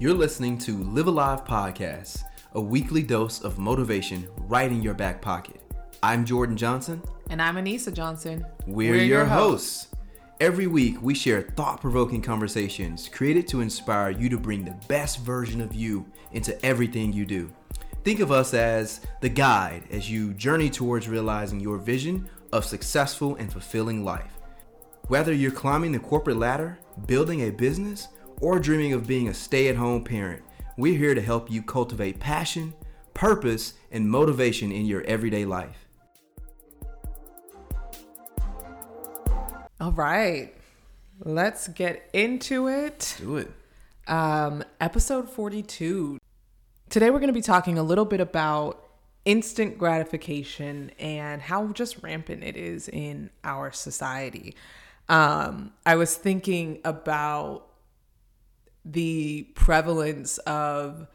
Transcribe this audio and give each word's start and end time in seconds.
You're 0.00 0.14
listening 0.14 0.56
to 0.60 0.82
Live 0.82 1.08
Alive 1.08 1.44
Podcast, 1.44 2.24
a 2.54 2.60
weekly 2.60 3.02
dose 3.02 3.42
of 3.42 3.58
motivation 3.58 4.26
right 4.38 4.72
in 4.72 4.80
your 4.80 4.94
back 4.94 5.20
pocket. 5.20 5.60
I'm 6.02 6.24
Jordan 6.24 6.56
Johnson. 6.56 7.02
And 7.28 7.42
I'm 7.42 7.56
Anissa 7.56 7.92
Johnson. 7.92 8.46
We're, 8.66 8.92
We're 8.92 8.96
your, 8.96 9.04
your 9.04 9.24
hosts. 9.26 9.88
hosts. 9.90 9.96
Every 10.40 10.66
week, 10.66 11.02
we 11.02 11.14
share 11.14 11.42
thought 11.42 11.82
provoking 11.82 12.22
conversations 12.22 13.10
created 13.10 13.46
to 13.48 13.60
inspire 13.60 14.08
you 14.08 14.30
to 14.30 14.38
bring 14.38 14.64
the 14.64 14.74
best 14.88 15.18
version 15.18 15.60
of 15.60 15.74
you 15.74 16.06
into 16.32 16.58
everything 16.64 17.12
you 17.12 17.26
do. 17.26 17.52
Think 18.02 18.20
of 18.20 18.32
us 18.32 18.54
as 18.54 19.02
the 19.20 19.28
guide 19.28 19.82
as 19.90 20.10
you 20.10 20.32
journey 20.32 20.70
towards 20.70 21.10
realizing 21.10 21.60
your 21.60 21.76
vision 21.76 22.26
of 22.54 22.64
successful 22.64 23.36
and 23.36 23.52
fulfilling 23.52 24.02
life. 24.02 24.38
Whether 25.08 25.34
you're 25.34 25.50
climbing 25.50 25.92
the 25.92 25.98
corporate 25.98 26.38
ladder, 26.38 26.78
building 27.04 27.42
a 27.42 27.50
business, 27.50 28.08
or 28.40 28.58
dreaming 28.58 28.92
of 28.92 29.06
being 29.06 29.28
a 29.28 29.34
stay 29.34 29.68
at 29.68 29.76
home 29.76 30.02
parent, 30.02 30.42
we're 30.76 30.96
here 30.96 31.14
to 31.14 31.20
help 31.20 31.50
you 31.50 31.62
cultivate 31.62 32.18
passion, 32.18 32.72
purpose, 33.14 33.74
and 33.90 34.10
motivation 34.10 34.72
in 34.72 34.86
your 34.86 35.02
everyday 35.02 35.44
life. 35.44 35.86
All 39.80 39.92
right, 39.92 40.54
let's 41.20 41.68
get 41.68 42.08
into 42.12 42.68
it. 42.68 43.16
Do 43.18 43.36
it. 43.36 43.50
Um, 44.06 44.64
episode 44.80 45.30
42. 45.30 46.18
Today, 46.88 47.10
we're 47.10 47.18
going 47.18 47.28
to 47.28 47.32
be 47.32 47.42
talking 47.42 47.78
a 47.78 47.82
little 47.82 48.04
bit 48.04 48.20
about 48.20 48.90
instant 49.24 49.78
gratification 49.78 50.90
and 50.98 51.40
how 51.40 51.68
just 51.68 52.02
rampant 52.02 52.42
it 52.42 52.56
is 52.56 52.88
in 52.88 53.30
our 53.44 53.70
society. 53.70 54.54
Um, 55.08 55.72
I 55.84 55.96
was 55.96 56.16
thinking 56.16 56.80
about 56.84 57.69
the 58.92 59.44
prevalence 59.54 60.38
of 60.38 61.06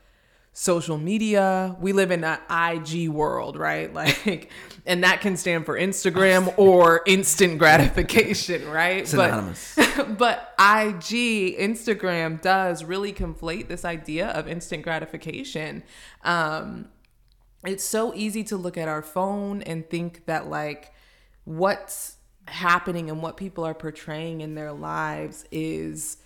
social 0.58 0.98
media. 0.98 1.76
We 1.81 1.92
live 1.92 2.12
in 2.12 2.23
an 2.23 2.40
IG 2.50 3.09
world, 3.09 3.58
right? 3.58 3.94
Like, 3.94 4.50
and 4.86 5.04
that 5.04 5.22
can 5.22 5.36
stand 5.36 5.66
for 5.66 5.78
Instagram 5.78 6.53
or 6.58 7.02
instant 7.06 7.59
gratification, 7.59 8.68
right? 8.70 9.08
Synonymous. 9.08 9.76
But, 9.76 10.18
but 10.18 10.53
IG, 10.59 11.58
Instagram 11.59 12.42
does 12.42 12.84
really 12.84 13.12
conflate 13.12 13.68
this 13.68 13.84
idea 13.84 14.30
of 14.30 14.48
instant 14.48 14.84
gratification. 14.84 15.84
Um, 16.23 16.90
it's 17.66 17.84
so 17.84 18.14
easy 18.14 18.44
to 18.46 18.58
look 18.58 18.78
at 18.78 18.88
our 18.88 19.02
phone 19.02 19.62
and 19.64 19.90
think 19.90 20.26
that, 20.26 20.48
like, 20.48 20.94
what's 21.46 22.18
happening 22.48 23.09
and 23.09 23.22
what 23.22 23.38
people 23.38 23.64
are 23.64 23.73
portraying 23.73 24.42
in 24.42 24.56
their 24.56 24.72
lives 24.72 25.46
is 25.52 26.18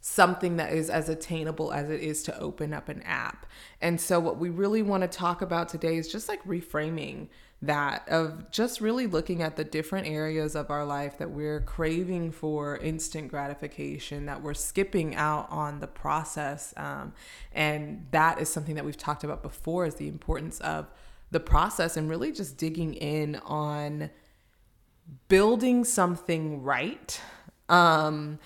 something 0.00 0.56
that 0.56 0.72
is 0.72 0.90
as 0.90 1.08
attainable 1.08 1.72
as 1.72 1.90
it 1.90 2.00
is 2.00 2.22
to 2.24 2.38
open 2.38 2.72
up 2.72 2.88
an 2.88 3.02
app. 3.02 3.46
And 3.80 4.00
so, 4.00 4.20
what 4.20 4.38
we 4.38 4.50
really 4.50 4.82
want 4.82 5.02
to 5.02 5.08
talk 5.08 5.42
about 5.42 5.68
today 5.68 5.96
is 5.96 6.10
just 6.10 6.28
like 6.28 6.42
reframing 6.44 7.28
that 7.60 8.08
of 8.08 8.48
just 8.52 8.80
really 8.80 9.08
looking 9.08 9.42
at 9.42 9.56
the 9.56 9.64
different 9.64 10.06
areas 10.06 10.54
of 10.54 10.70
our 10.70 10.84
life 10.84 11.18
that 11.18 11.30
we're 11.30 11.60
craving 11.60 12.30
for 12.30 12.76
instant 12.76 13.28
gratification, 13.28 14.26
that 14.26 14.40
we're 14.42 14.54
skipping 14.54 15.16
out 15.16 15.50
on 15.50 15.80
the 15.80 15.86
process. 15.88 16.72
Um, 16.76 17.12
and 17.52 18.06
that 18.12 18.40
is 18.40 18.48
something 18.48 18.76
that 18.76 18.84
we've 18.84 18.96
talked 18.96 19.24
about 19.24 19.42
before 19.42 19.86
is 19.86 19.96
the 19.96 20.06
importance 20.06 20.60
of 20.60 20.86
the 21.32 21.40
process 21.40 21.96
and 21.96 22.08
really 22.08 22.30
just 22.30 22.56
digging 22.56 22.94
in 22.94 23.36
on 23.44 24.10
building 25.28 25.84
something 25.84 26.62
right 26.62 27.20
um, 27.68 28.38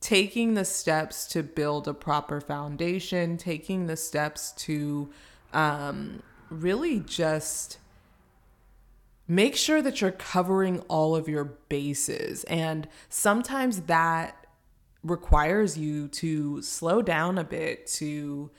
taking 0.00 0.54
the 0.54 0.64
steps 0.64 1.26
to 1.28 1.42
build 1.42 1.88
a 1.88 1.94
proper 1.94 2.40
foundation, 2.40 3.36
taking 3.36 3.86
the 3.86 3.96
steps 3.96 4.52
to 4.52 5.10
um, 5.52 6.22
really 6.50 7.00
just 7.00 7.78
make 9.26 9.56
sure 9.56 9.82
that 9.82 10.00
you're 10.00 10.10
covering 10.10 10.80
all 10.88 11.14
of 11.14 11.28
your 11.28 11.44
bases. 11.44 12.44
And 12.44 12.88
sometimes 13.08 13.82
that 13.82 14.46
requires 15.02 15.76
you 15.76 16.08
to 16.08 16.62
slow 16.62 17.02
down 17.02 17.38
a 17.38 17.44
bit, 17.44 17.86
to 17.86 18.50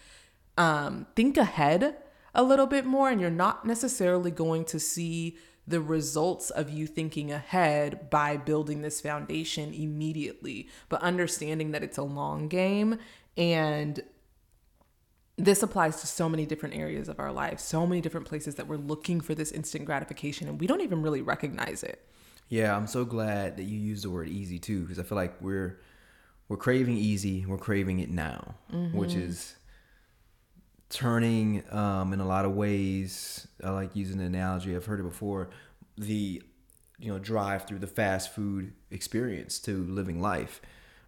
um, 0.58 1.08
think 1.16 1.38
ahead 1.38 1.98
a 2.36 2.44
little 2.44 2.68
bit 2.68 2.86
more, 2.86 3.10
and 3.10 3.20
you're 3.20 3.30
not 3.30 3.66
necessarily 3.66 4.32
going 4.32 4.66
to 4.66 4.80
see 4.80 5.38
the 5.70 5.80
results 5.80 6.50
of 6.50 6.70
you 6.70 6.88
thinking 6.88 7.32
ahead 7.32 8.10
by 8.10 8.36
building 8.36 8.82
this 8.82 9.00
foundation 9.00 9.72
immediately, 9.72 10.68
but 10.90 11.00
understanding 11.02 11.72
that 11.72 11.84
it's 11.84 11.98
a 11.98 12.04
long 12.04 12.48
game 12.48 12.98
and 13.38 14.02
this 15.38 15.62
applies 15.62 16.02
to 16.02 16.08
so 16.08 16.28
many 16.28 16.46
different 16.46 16.76
areas 16.76 17.08
of 17.08 17.20
our 17.20 17.32
life, 17.32 17.60
so 17.60 17.86
many 17.86 18.02
different 18.02 18.28
places 18.28 18.56
that 18.56 18.68
we're 18.68 18.78
looking 18.78 19.22
for 19.22 19.36
this 19.36 19.52
instant 19.52 19.86
gratification 19.86 20.50
and 20.50 20.60
we 20.60 20.66
don't 20.66 20.82
even 20.82 21.04
really 21.04 21.22
recognize 21.22 21.84
it. 21.84 22.04
Yeah, 22.50 22.76
I'm 22.76 22.88
so 22.88 23.06
glad 23.06 23.58
that 23.58 23.64
you 23.64 23.80
used 23.80 24.04
the 24.04 24.10
word 24.10 24.28
easy 24.28 24.58
too 24.58 24.82
because 24.82 24.98
I 24.98 25.04
feel 25.04 25.18
like 25.18 25.40
we're 25.40 25.80
we're 26.48 26.58
craving 26.58 26.98
easy, 26.98 27.46
we're 27.46 27.60
craving 27.60 28.00
it 28.00 28.10
now, 28.10 28.56
mm-hmm. 28.74 28.98
which 28.98 29.14
is 29.14 29.56
turning 30.90 31.64
um, 31.72 32.14
in 32.14 32.20
a 32.20 32.26
lot 32.26 32.46
of 32.46 32.56
ways. 32.56 33.48
I 33.64 33.70
like 33.72 33.96
using 33.96 34.18
the 34.18 34.26
analogy. 34.26 34.76
I've 34.76 34.86
heard 34.86 35.00
it 35.00 35.04
before. 35.04 35.50
The 35.98 36.42
you 36.98 37.12
know 37.12 37.20
drive 37.20 37.66
through 37.66 37.80
the 37.80 37.88
fast 37.88 38.34
food 38.34 38.74
experience 38.92 39.60
to 39.60 39.84
living 39.86 40.22
life. 40.22 40.62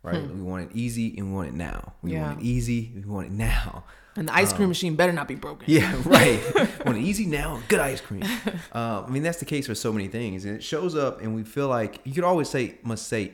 Right, 0.04 0.20
hmm. 0.20 0.36
we 0.36 0.42
want 0.42 0.72
it 0.72 0.76
easy 0.76 1.16
and 1.18 1.28
we 1.30 1.36
want 1.36 1.50
it 1.50 1.54
now. 1.54 1.94
We 2.02 2.14
yeah. 2.14 2.24
want 2.24 2.40
it 2.40 2.44
easy. 2.44 2.92
We 2.96 3.02
want 3.02 3.28
it 3.28 3.34
now. 3.34 3.84
And 4.16 4.28
the 4.28 4.36
ice 4.36 4.52
cream 4.52 4.64
um, 4.64 4.70
machine 4.70 4.96
better 4.96 5.14
not 5.14 5.28
be 5.28 5.36
broken. 5.36 5.66
Yeah, 5.70 5.96
right. 6.06 6.42
want 6.86 6.98
it 6.98 7.04
easy 7.04 7.26
now. 7.26 7.62
Good 7.68 7.80
ice 7.80 8.02
cream. 8.02 8.24
Uh, 8.74 9.04
I 9.06 9.10
mean, 9.10 9.22
that's 9.22 9.40
the 9.40 9.46
case 9.46 9.68
for 9.68 9.76
so 9.76 9.92
many 9.92 10.08
things, 10.08 10.46
and 10.46 10.56
it 10.56 10.64
shows 10.64 10.96
up, 10.96 11.22
and 11.22 11.36
we 11.36 11.44
feel 11.44 11.68
like 11.68 12.00
you 12.06 12.14
could 12.14 12.24
always 12.24 12.50
say, 12.50 12.78
must 12.84 13.08
say 13.08 13.34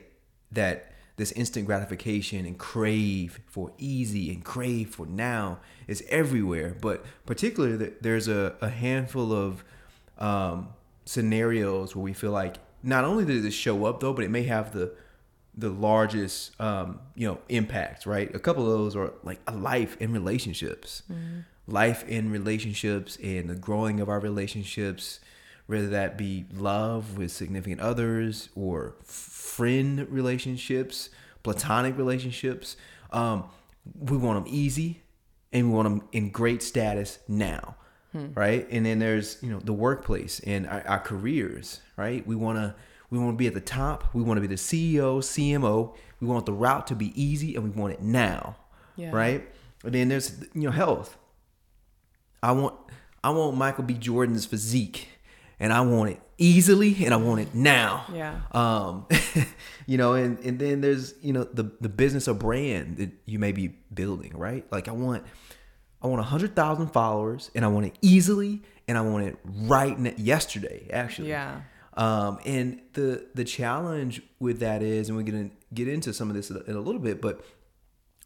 that 0.52 0.92
this 1.18 1.32
instant 1.32 1.66
gratification 1.66 2.46
and 2.46 2.58
crave 2.58 3.40
for 3.48 3.72
easy 3.80 4.32
and 4.32 4.44
crave 4.44 4.92
for 4.92 5.06
now 5.08 5.60
is 5.88 6.04
everywhere. 6.10 6.76
But 6.80 7.04
particularly, 7.26 7.92
there's 8.02 8.28
a, 8.28 8.56
a 8.62 8.70
handful 8.70 9.34
of 9.34 9.64
um, 10.20 10.70
scenarios 11.06 11.96
where 11.96 12.04
we 12.04 12.14
feel 12.14 12.32
like 12.32 12.58
not 12.84 13.04
only 13.04 13.26
does 13.26 13.44
it 13.44 13.52
show 13.52 13.86
up 13.86 14.00
though, 14.00 14.14
but 14.14 14.24
it 14.24 14.32
may 14.32 14.44
have 14.44 14.72
the 14.74 14.94
the 15.60 15.70
largest 15.70 16.60
um, 16.62 17.00
you 17.16 17.28
know 17.28 17.40
impact. 17.50 18.06
Right, 18.06 18.34
a 18.34 18.40
couple 18.40 18.72
of 18.72 18.78
those 18.78 18.96
are 18.96 19.14
like 19.24 19.42
a 19.48 19.56
life 19.56 19.98
in 20.00 20.14
relationships, 20.14 21.02
mm-hmm. 21.12 21.40
life 21.68 22.08
in 22.08 22.32
relationships, 22.32 23.18
and 23.24 23.50
the 23.50 23.56
growing 23.56 24.00
of 24.00 24.08
our 24.08 24.20
relationships 24.20 25.20
whether 25.68 25.88
that 25.88 26.18
be 26.18 26.46
love 26.56 27.18
with 27.18 27.30
significant 27.32 27.82
others 27.82 28.50
or 28.56 28.96
friend 29.58 30.08
relationships, 30.12 31.10
platonic 31.42 31.98
relationships. 31.98 32.78
Um, 33.12 33.46
we 34.00 34.16
want 34.18 34.46
them 34.46 34.54
easy 34.54 35.02
and 35.52 35.70
we 35.70 35.76
want 35.76 35.90
them 35.90 36.08
in 36.12 36.30
great 36.30 36.62
status 36.62 37.18
now. 37.28 37.76
Hmm. 38.12 38.28
Right. 38.36 38.68
And 38.70 38.86
then 38.86 39.00
there's, 39.00 39.42
you 39.42 39.50
know, 39.50 39.60
the 39.60 39.74
workplace 39.74 40.40
and 40.42 40.68
our, 40.68 40.88
our 40.88 41.00
careers, 41.00 41.82
right? 41.98 42.26
We 42.28 42.36
want 42.36 42.60
to, 42.60 42.76
we 43.10 43.18
want 43.18 43.34
to 43.34 43.38
be 43.38 43.48
at 43.48 43.56
the 43.56 43.62
top. 43.62 44.14
We 44.14 44.22
want 44.22 44.38
to 44.38 44.42
be 44.42 44.48
the 44.48 44.56
CEO, 44.56 45.20
CMO. 45.20 45.96
We 46.20 46.28
want 46.28 46.46
the 46.46 46.54
route 46.54 46.86
to 46.88 46.96
be 46.96 47.12
easy 47.20 47.56
and 47.56 47.64
we 47.64 47.72
want 47.72 47.94
it 47.94 48.02
now. 48.02 48.58
Yeah. 48.96 49.10
Right. 49.12 49.50
And 49.84 49.94
then 49.94 50.10
there's, 50.10 50.40
you 50.54 50.62
know, 50.62 50.72
health. 50.72 51.18
I 52.44 52.52
want, 52.52 52.76
I 53.24 53.32
want 53.32 53.58
Michael 53.58 53.86
B. 53.86 53.96
Jordan's 53.96 54.46
physique 54.46 55.08
and 55.60 55.74
I 55.74 55.82
want 55.82 56.12
it 56.12 56.22
easily 56.38 57.04
and 57.04 57.14
I 57.14 57.18
want 57.18 57.42
it 57.42 57.56
now. 57.56 58.06
Yeah. 58.14 58.40
Um, 58.52 59.08
you 59.88 59.98
know, 59.98 60.14
and, 60.14 60.40
and 60.40 60.60
then 60.60 60.82
there's, 60.82 61.16
you 61.22 61.34
know, 61.34 61.44
the, 61.44 61.72
the 61.82 61.90
business 61.90 62.28
or 62.28 62.34
brand 62.34 62.98
that 62.98 63.12
you 63.26 63.40
may 63.40 63.52
be 63.52 63.70
building, 63.94 64.34
right? 64.36 64.66
Like 64.72 64.88
I 64.88 64.92
want, 64.92 65.24
I 66.02 66.08
want 66.08 66.20
a 66.20 66.26
hundred 66.26 66.56
thousand 66.56 66.90
followers 66.90 67.50
and 67.56 67.66
I 67.66 67.68
want 67.70 67.88
it 67.88 67.98
easily 68.02 68.62
and 68.88 68.98
I 68.98 69.02
want 69.02 69.26
it 69.26 69.38
right 69.44 69.98
ne- 69.98 70.16
yesterday, 70.18 70.88
actually. 70.92 71.30
Yeah. 71.30 71.62
Um, 71.96 72.40
and 72.46 72.82
the, 72.94 73.26
the 73.34 73.44
challenge 73.44 74.22
with 74.40 74.60
that 74.60 74.84
is, 74.84 75.10
and 75.10 75.18
we're 75.18 75.24
going 75.24 75.50
to 75.50 75.56
get 75.74 75.88
into 75.88 76.14
some 76.14 76.30
of 76.30 76.36
this 76.36 76.52
in 76.52 76.76
a 76.76 76.80
little 76.80 77.02
bit, 77.02 77.20
but 77.22 77.44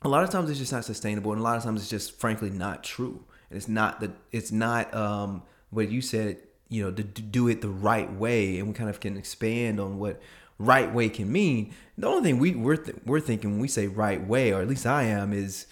a 0.01 0.09
lot 0.09 0.23
of 0.23 0.29
times 0.29 0.49
it's 0.49 0.59
just 0.59 0.73
not 0.73 0.83
sustainable. 0.83 1.31
And 1.31 1.39
a 1.39 1.43
lot 1.43 1.55
of 1.55 1.63
times 1.63 1.81
it's 1.81 1.89
just 1.89 2.19
frankly 2.19 2.49
not 2.49 2.83
true. 2.83 3.23
And 3.49 3.57
it's 3.57 3.69
not 3.69 4.01
that 4.01 4.11
it's 4.31 4.51
not, 4.51 4.93
um, 4.93 5.43
what 5.69 5.89
you 5.89 6.01
said, 6.01 6.37
you 6.71 6.83
know 6.83 6.91
to, 6.91 7.03
to 7.03 7.21
do 7.21 7.47
it 7.47 7.61
the 7.61 7.69
right 7.69 8.11
way 8.13 8.57
and 8.57 8.67
we 8.67 8.73
kind 8.73 8.89
of 8.89 8.99
can 8.99 9.17
expand 9.17 9.79
on 9.79 9.99
what 9.99 10.21
right 10.57 10.93
way 10.93 11.09
can 11.09 11.31
mean 11.31 11.73
the 11.97 12.07
only 12.07 12.23
thing 12.23 12.39
we 12.39 12.55
we're, 12.55 12.77
th- 12.77 12.97
we're 13.05 13.19
thinking 13.19 13.51
when 13.51 13.59
we 13.59 13.67
say 13.67 13.87
right 13.87 14.25
way 14.27 14.53
or 14.53 14.61
at 14.61 14.67
least 14.67 14.85
i 14.85 15.03
am 15.03 15.33
is 15.33 15.67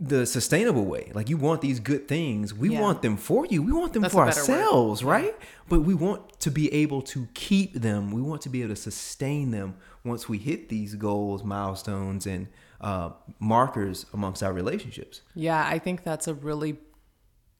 the 0.00 0.26
sustainable 0.26 0.84
way 0.84 1.12
like 1.14 1.28
you 1.28 1.36
want 1.36 1.60
these 1.60 1.78
good 1.78 2.08
things 2.08 2.52
we 2.52 2.70
yeah. 2.70 2.80
want 2.80 3.02
them 3.02 3.16
for 3.16 3.46
you 3.46 3.62
we 3.62 3.72
want 3.72 3.92
them 3.92 4.02
That's 4.02 4.14
for 4.14 4.24
ourselves 4.24 5.04
word. 5.04 5.12
right 5.12 5.36
but 5.68 5.80
we 5.80 5.94
want 5.94 6.40
to 6.40 6.50
be 6.50 6.72
able 6.72 7.02
to 7.02 7.28
keep 7.34 7.74
them 7.74 8.10
we 8.10 8.20
want 8.20 8.42
to 8.42 8.48
be 8.48 8.62
able 8.62 8.74
to 8.74 8.80
sustain 8.80 9.52
them 9.52 9.76
once 10.04 10.28
we 10.28 10.38
hit 10.38 10.68
these 10.70 10.96
goals 10.96 11.44
milestones 11.44 12.26
and 12.26 12.48
uh, 12.80 13.10
markers 13.38 14.06
amongst 14.12 14.42
our 14.42 14.52
relationships. 14.52 15.20
Yeah, 15.34 15.64
I 15.66 15.78
think 15.78 16.02
that's 16.02 16.28
a 16.28 16.34
really 16.34 16.78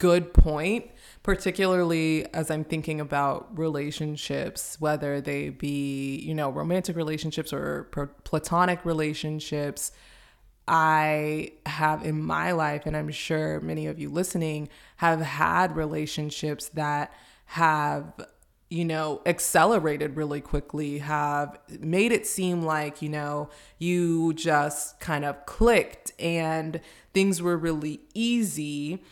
good 0.00 0.34
point, 0.34 0.90
particularly 1.22 2.26
as 2.34 2.50
I'm 2.50 2.64
thinking 2.64 3.00
about 3.00 3.56
relationships, 3.56 4.76
whether 4.80 5.20
they 5.20 5.50
be, 5.50 6.16
you 6.16 6.34
know, 6.34 6.50
romantic 6.50 6.96
relationships 6.96 7.52
or 7.52 7.84
platonic 8.24 8.84
relationships. 8.84 9.92
I 10.66 11.52
have 11.66 12.04
in 12.04 12.22
my 12.22 12.52
life, 12.52 12.86
and 12.86 12.96
I'm 12.96 13.10
sure 13.10 13.60
many 13.60 13.86
of 13.86 13.98
you 13.98 14.08
listening 14.08 14.68
have 14.96 15.20
had 15.20 15.76
relationships 15.76 16.68
that 16.70 17.12
have 17.46 18.12
you 18.70 18.84
know, 18.84 19.20
accelerated 19.26 20.16
really 20.16 20.40
quickly, 20.40 20.98
have 20.98 21.58
made 21.80 22.12
it 22.12 22.24
seem 22.24 22.62
like, 22.62 23.02
you 23.02 23.08
know, 23.08 23.50
you 23.78 24.32
just 24.34 25.00
kind 25.00 25.24
of 25.24 25.44
clicked 25.44 26.12
and 26.20 26.80
things 27.12 27.42
were 27.42 27.56
really 27.56 27.98
easy. 28.14 29.02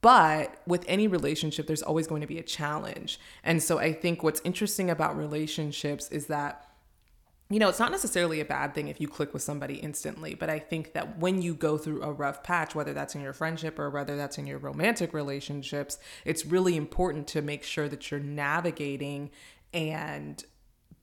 But 0.00 0.60
with 0.66 0.84
any 0.88 1.06
relationship, 1.06 1.66
there's 1.66 1.82
always 1.82 2.06
going 2.06 2.20
to 2.20 2.26
be 2.26 2.38
a 2.38 2.42
challenge. 2.42 3.20
And 3.44 3.62
so 3.62 3.78
I 3.78 3.92
think 3.92 4.22
what's 4.22 4.40
interesting 4.44 4.90
about 4.90 5.16
relationships 5.16 6.08
is 6.10 6.26
that 6.26 6.68
you 7.50 7.58
know, 7.58 7.70
it's 7.70 7.78
not 7.78 7.90
necessarily 7.90 8.40
a 8.40 8.44
bad 8.44 8.74
thing 8.74 8.88
if 8.88 9.00
you 9.00 9.08
click 9.08 9.32
with 9.32 9.42
somebody 9.42 9.76
instantly, 9.76 10.34
but 10.34 10.50
I 10.50 10.58
think 10.58 10.92
that 10.92 11.18
when 11.18 11.40
you 11.40 11.54
go 11.54 11.78
through 11.78 12.02
a 12.02 12.12
rough 12.12 12.42
patch, 12.42 12.74
whether 12.74 12.92
that's 12.92 13.14
in 13.14 13.22
your 13.22 13.32
friendship 13.32 13.78
or 13.78 13.88
whether 13.88 14.18
that's 14.18 14.36
in 14.36 14.46
your 14.46 14.58
romantic 14.58 15.14
relationships, 15.14 15.98
it's 16.26 16.44
really 16.44 16.76
important 16.76 17.26
to 17.28 17.40
make 17.40 17.62
sure 17.62 17.88
that 17.88 18.10
you're 18.10 18.20
navigating 18.20 19.30
and 19.72 20.44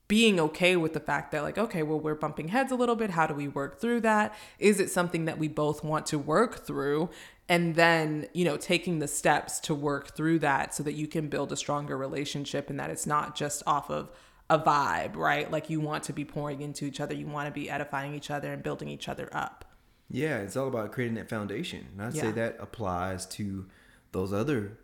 being 0.07 0.39
okay 0.39 0.75
with 0.75 0.93
the 0.93 0.99
fact 0.99 1.31
that, 1.31 1.41
like, 1.41 1.57
okay, 1.57 1.81
well, 1.81 1.99
we're 1.99 2.13
bumping 2.13 2.49
heads 2.49 2.71
a 2.71 2.75
little 2.75 2.95
bit. 2.95 3.09
How 3.09 3.25
do 3.25 3.33
we 3.33 3.47
work 3.47 3.79
through 3.79 4.01
that? 4.01 4.35
Is 4.59 4.79
it 4.79 4.91
something 4.91 5.25
that 5.25 5.39
we 5.39 5.47
both 5.47 5.83
want 5.83 6.05
to 6.07 6.19
work 6.19 6.63
through? 6.63 7.09
And 7.47 7.75
then, 7.75 8.27
you 8.33 8.43
know, 8.43 8.57
taking 8.57 8.99
the 8.99 9.07
steps 9.07 9.59
to 9.61 9.75
work 9.75 10.15
through 10.15 10.39
that 10.39 10.73
so 10.73 10.81
that 10.81 10.93
you 10.93 11.07
can 11.07 11.27
build 11.27 11.51
a 11.51 11.55
stronger 11.55 11.95
relationship 11.95 12.71
and 12.71 12.79
that 12.79 12.89
it's 12.89 13.05
not 13.05 13.35
just 13.35 13.61
off 13.67 13.91
of, 13.91 14.09
a 14.49 14.59
vibe, 14.59 15.15
right? 15.15 15.49
Like 15.49 15.69
you 15.69 15.79
want 15.79 16.03
to 16.05 16.13
be 16.13 16.23
pouring 16.23 16.61
into 16.61 16.85
each 16.85 16.99
other, 16.99 17.15
you 17.15 17.27
want 17.27 17.47
to 17.47 17.51
be 17.51 17.69
edifying 17.69 18.13
each 18.13 18.29
other 18.29 18.53
and 18.53 18.61
building 18.61 18.89
each 18.89 19.09
other 19.09 19.29
up. 19.31 19.65
Yeah, 20.09 20.37
it's 20.37 20.55
all 20.55 20.67
about 20.67 20.91
creating 20.91 21.15
that 21.15 21.29
foundation. 21.29 21.87
And 21.93 22.01
I'd 22.01 22.13
yeah. 22.13 22.21
say 22.21 22.31
that 22.31 22.57
applies 22.59 23.25
to 23.27 23.65
those 24.11 24.31
other 24.31 24.77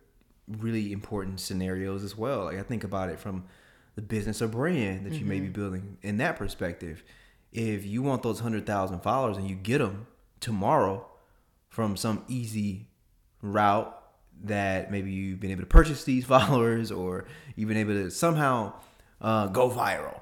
really 0.48 0.92
important 0.92 1.40
scenarios 1.40 2.04
as 2.04 2.18
well. 2.18 2.46
Like 2.46 2.58
I 2.58 2.64
think 2.64 2.84
about 2.84 3.10
it 3.10 3.20
from 3.20 3.46
the 3.96 4.02
business 4.02 4.42
or 4.42 4.48
brand 4.48 5.06
that 5.06 5.14
you 5.14 5.20
mm-hmm. 5.20 5.30
may 5.30 5.40
be 5.40 5.46
mm-hmm. 5.46 5.54
building 5.54 5.98
in 6.02 6.18
that 6.18 6.38
perspective. 6.38 7.04
If 7.52 7.86
you 7.86 8.02
want 8.02 8.24
those 8.24 8.42
100,000 8.42 9.02
followers 9.02 9.38
and 9.38 9.48
you 9.48 9.56
get 9.56 9.78
them 9.78 10.08
tomorrow 10.40 11.06
from 11.72 11.96
some 11.96 12.24
easy 12.28 12.86
route 13.42 13.98
that 14.44 14.92
maybe 14.92 15.10
you've 15.10 15.40
been 15.40 15.52
able 15.52 15.62
to 15.62 15.68
purchase 15.68 16.04
these 16.04 16.26
followers 16.36 16.92
or 16.92 17.26
you've 17.56 17.70
been 17.70 17.78
able 17.78 17.94
to 17.94 18.12
somehow 18.12 18.74
uh, 19.22 19.48
go 19.48 19.70
viral. 19.70 20.20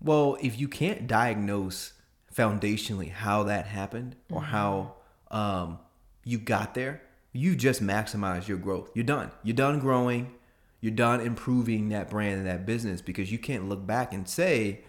Well, 0.00 0.38
if 0.40 0.58
you 0.58 0.68
can't 0.68 1.06
diagnose 1.06 1.92
foundationally 2.34 3.10
how 3.10 3.42
that 3.44 3.66
happened 3.66 4.16
or 4.30 4.40
mm-hmm. 4.40 4.50
how 4.50 4.94
um, 5.30 5.78
you 6.24 6.38
got 6.38 6.74
there, 6.74 7.02
you 7.32 7.56
just 7.56 7.82
maximize 7.82 8.46
your 8.46 8.58
growth. 8.58 8.90
You're 8.94 9.04
done. 9.04 9.32
You're 9.42 9.56
done 9.56 9.80
growing. 9.80 10.32
You're 10.80 10.92
done 10.92 11.20
improving 11.20 11.88
that 11.88 12.10
brand 12.10 12.38
and 12.38 12.46
that 12.46 12.64
business 12.64 13.00
because 13.00 13.32
you 13.32 13.38
can't 13.38 13.68
look 13.68 13.86
back 13.86 14.12
and 14.12 14.28
say, 14.28 14.82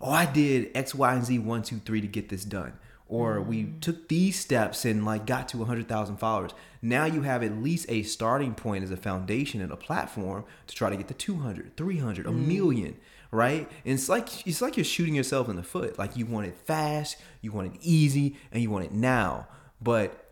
oh, 0.00 0.10
I 0.10 0.26
did 0.26 0.70
X, 0.74 0.94
Y, 0.94 1.14
and 1.14 1.24
Z, 1.24 1.38
one, 1.38 1.62
two, 1.62 1.78
three 1.78 2.00
to 2.02 2.06
get 2.06 2.28
this 2.28 2.44
done 2.44 2.74
or 3.08 3.40
we 3.40 3.64
mm. 3.64 3.80
took 3.80 4.08
these 4.08 4.38
steps 4.38 4.84
and 4.84 5.04
like 5.04 5.26
got 5.26 5.48
to 5.48 5.58
100,000 5.58 6.16
followers. 6.16 6.52
Now 6.82 7.04
you 7.04 7.22
have 7.22 7.42
at 7.42 7.56
least 7.58 7.86
a 7.88 8.02
starting 8.02 8.54
point 8.54 8.84
as 8.84 8.90
a 8.90 8.96
foundation 8.96 9.60
and 9.60 9.72
a 9.72 9.76
platform 9.76 10.44
to 10.66 10.74
try 10.74 10.90
to 10.90 10.96
get 10.96 11.08
to 11.08 11.14
200, 11.14 11.76
300, 11.76 12.26
a 12.26 12.30
mm. 12.30 12.46
million, 12.46 12.96
right? 13.30 13.68
And 13.84 13.94
it's 13.94 14.08
like 14.08 14.46
it's 14.46 14.60
like 14.60 14.76
you're 14.76 14.84
shooting 14.84 15.14
yourself 15.14 15.48
in 15.48 15.56
the 15.56 15.62
foot. 15.62 15.98
Like 15.98 16.16
you 16.16 16.26
want 16.26 16.46
it 16.46 16.56
fast, 16.56 17.16
you 17.40 17.52
want 17.52 17.74
it 17.74 17.80
easy, 17.82 18.36
and 18.52 18.62
you 18.62 18.70
want 18.70 18.84
it 18.84 18.92
now. 18.92 19.46
But 19.80 20.25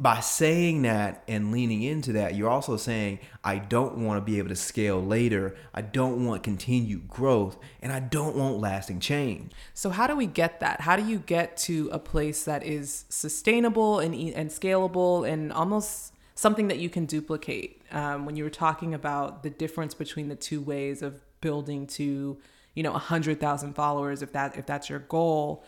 by 0.00 0.20
saying 0.20 0.82
that 0.82 1.24
and 1.26 1.50
leaning 1.50 1.82
into 1.82 2.12
that, 2.12 2.36
you're 2.36 2.48
also 2.48 2.76
saying, 2.76 3.18
I 3.42 3.58
don't 3.58 3.98
want 3.98 4.18
to 4.18 4.20
be 4.24 4.38
able 4.38 4.50
to 4.50 4.56
scale 4.56 5.02
later. 5.02 5.56
I 5.74 5.82
don't 5.82 6.24
want 6.24 6.44
continued 6.44 7.08
growth 7.08 7.58
and 7.82 7.92
I 7.92 7.98
don't 7.98 8.36
want 8.36 8.58
lasting 8.58 9.00
change. 9.00 9.52
So, 9.74 9.90
how 9.90 10.06
do 10.06 10.14
we 10.14 10.26
get 10.26 10.60
that? 10.60 10.82
How 10.82 10.94
do 10.94 11.04
you 11.04 11.18
get 11.18 11.56
to 11.58 11.88
a 11.90 11.98
place 11.98 12.44
that 12.44 12.62
is 12.62 13.06
sustainable 13.08 13.98
and, 13.98 14.14
and 14.14 14.50
scalable 14.50 15.28
and 15.28 15.52
almost 15.52 16.14
something 16.36 16.68
that 16.68 16.78
you 16.78 16.88
can 16.88 17.04
duplicate? 17.04 17.82
Um, 17.90 18.24
when 18.24 18.36
you 18.36 18.44
were 18.44 18.50
talking 18.50 18.94
about 18.94 19.42
the 19.42 19.50
difference 19.50 19.94
between 19.94 20.28
the 20.28 20.36
two 20.36 20.60
ways 20.60 21.02
of 21.02 21.20
building 21.40 21.88
to, 21.88 22.38
you 22.74 22.82
know, 22.84 22.92
100,000 22.92 23.72
followers, 23.74 24.22
if 24.22 24.32
that 24.32 24.56
if 24.56 24.64
that's 24.64 24.88
your 24.88 25.00
goal, 25.00 25.64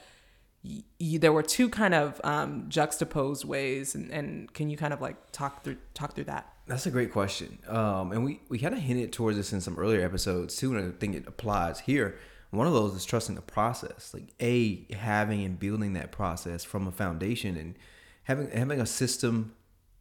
there 0.63 1.33
were 1.33 1.43
two 1.43 1.69
kind 1.69 1.95
of 1.95 2.21
um, 2.23 2.67
juxtaposed 2.69 3.45
ways, 3.45 3.95
and, 3.95 4.11
and 4.11 4.53
can 4.53 4.69
you 4.69 4.77
kind 4.77 4.93
of 4.93 5.01
like 5.01 5.17
talk 5.33 5.65
through 5.65 5.79
talk 5.95 6.15
through 6.15 6.25
that? 6.25 6.53
That's 6.67 6.87
a 6.87 6.91
great 6.91 7.13
question, 7.13 7.59
um, 7.67 8.13
and 8.13 8.25
we 8.25 8.41
we 8.49 8.59
kind 8.59 8.75
of 8.75 8.81
hinted 8.81 9.13
towards 9.13 9.37
this 9.37 9.53
in 9.53 9.61
some 9.61 9.79
earlier 9.79 10.05
episodes 10.05 10.57
too, 10.57 10.77
and 10.77 10.93
I 10.93 10.97
think 10.97 11.15
it 11.15 11.27
applies 11.27 11.81
here. 11.81 12.17
One 12.51 12.67
of 12.67 12.73
those 12.73 12.95
is 12.95 13.05
trusting 13.05 13.37
the 13.37 13.43
process, 13.43 14.13
like 14.13 14.35
a 14.41 14.87
having 14.93 15.45
and 15.45 15.59
building 15.59 15.93
that 15.95 16.13
process 16.13 16.65
from 16.65 16.87
a 16.87 16.93
foundation, 16.93 17.57
and 17.57 17.77
having 18.25 18.51
having 18.51 18.81
a 18.81 18.87
system 18.87 19.55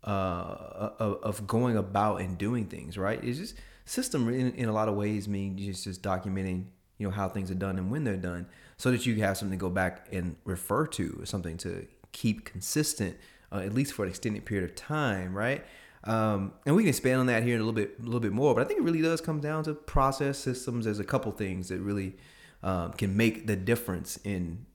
uh, 0.04 0.90
of, 1.00 1.20
of 1.24 1.48
going 1.48 1.78
about 1.78 2.18
and 2.18 2.38
doing 2.38 2.66
things. 2.66 2.98
Right? 2.98 3.24
It's 3.24 3.40
just 3.40 3.56
system 3.86 4.28
in, 4.30 4.54
in 4.56 4.68
a 4.68 4.74
lot 4.74 4.90
of 4.90 4.96
ways 4.96 5.28
means 5.28 5.62
just 5.62 5.86
just 5.86 6.04
documenting 6.04 6.66
you 7.00 7.08
know 7.08 7.12
how 7.12 7.28
things 7.28 7.50
are 7.50 7.56
done 7.56 7.80
and 7.80 7.90
when 7.90 8.04
they're 8.04 8.18
done 8.18 8.46
so 8.78 8.92
that 8.92 9.06
you 9.06 9.16
have 9.16 9.38
something 9.38 9.58
to 9.58 9.62
go 9.62 9.70
back 9.70 10.08
and 10.12 10.36
refer 10.44 10.86
to 10.86 11.18
or 11.20 11.26
something 11.26 11.58
to 11.58 11.88
keep 12.12 12.46
consistent 12.46 13.18
uh, 13.52 13.58
at 13.58 13.74
least 13.74 13.94
for 13.94 14.04
an 14.04 14.10
extended 14.10 14.46
period 14.46 14.70
of 14.70 14.76
time 14.76 15.34
right? 15.34 15.66
Um, 16.06 16.54
and 16.66 16.76
we 16.76 16.84
can 16.84 16.90
expand 16.90 17.20
on 17.20 17.26
that 17.26 17.44
here 17.44 17.56
in 17.56 17.62
a 17.62 17.64
little 17.66 17.74
bit 17.74 17.96
a 18.00 18.04
little 18.04 18.22
bit 18.22 18.32
more 18.32 18.54
but 18.54 18.62
i 18.62 18.64
think 18.64 18.80
it 18.80 18.84
really 18.84 19.02
does 19.02 19.20
come 19.20 19.40
down 19.42 19.64
to 19.64 19.74
process 19.74 20.38
systems. 20.38 20.86
There's 20.86 21.00
a 21.00 21.04
couple 21.04 21.32
things 21.32 21.70
that 21.70 21.80
really 21.80 22.16
um, 22.64 22.94
can 22.94 23.18
make 23.18 23.48
the 23.48 23.56
difference 23.56 24.18
in 24.24 24.66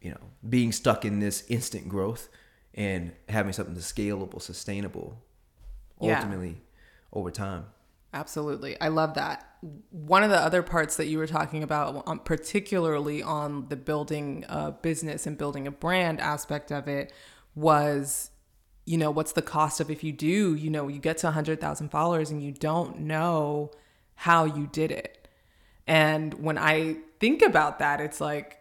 you 0.00 0.10
know 0.10 0.20
being 0.48 0.72
stuck 0.72 1.04
in 1.04 1.20
this 1.20 1.44
instant 1.48 1.88
growth 1.88 2.28
and 2.74 3.12
having 3.28 3.52
something 3.52 3.74
that's 3.74 3.92
scalable 3.92 4.40
sustainable 4.40 5.20
ultimately 6.00 6.48
yeah. 6.48 6.54
over 7.12 7.30
time 7.30 7.66
Absolutely. 8.18 8.76
I 8.80 8.88
love 8.88 9.14
that. 9.14 9.48
One 9.90 10.24
of 10.24 10.30
the 10.30 10.38
other 10.38 10.60
parts 10.60 10.96
that 10.96 11.06
you 11.06 11.18
were 11.18 11.28
talking 11.28 11.62
about, 11.62 12.02
um, 12.08 12.18
particularly 12.18 13.22
on 13.22 13.68
the 13.68 13.76
building 13.76 14.44
a 14.48 14.72
business 14.72 15.24
and 15.24 15.38
building 15.38 15.68
a 15.68 15.70
brand 15.70 16.20
aspect 16.20 16.72
of 16.72 16.88
it, 16.88 17.12
was, 17.54 18.30
you 18.86 18.98
know, 18.98 19.12
what's 19.12 19.32
the 19.32 19.42
cost 19.42 19.78
of 19.78 19.88
if 19.88 20.02
you 20.02 20.12
do, 20.12 20.56
you 20.56 20.68
know, 20.68 20.88
you 20.88 20.98
get 20.98 21.18
to 21.18 21.26
100,000 21.28 21.90
followers 21.90 22.32
and 22.32 22.42
you 22.42 22.50
don't 22.50 22.98
know 22.98 23.70
how 24.16 24.44
you 24.44 24.68
did 24.72 24.90
it. 24.90 25.28
And 25.86 26.34
when 26.34 26.58
I 26.58 26.96
think 27.20 27.40
about 27.40 27.78
that, 27.78 28.00
it's 28.00 28.20
like, 28.20 28.58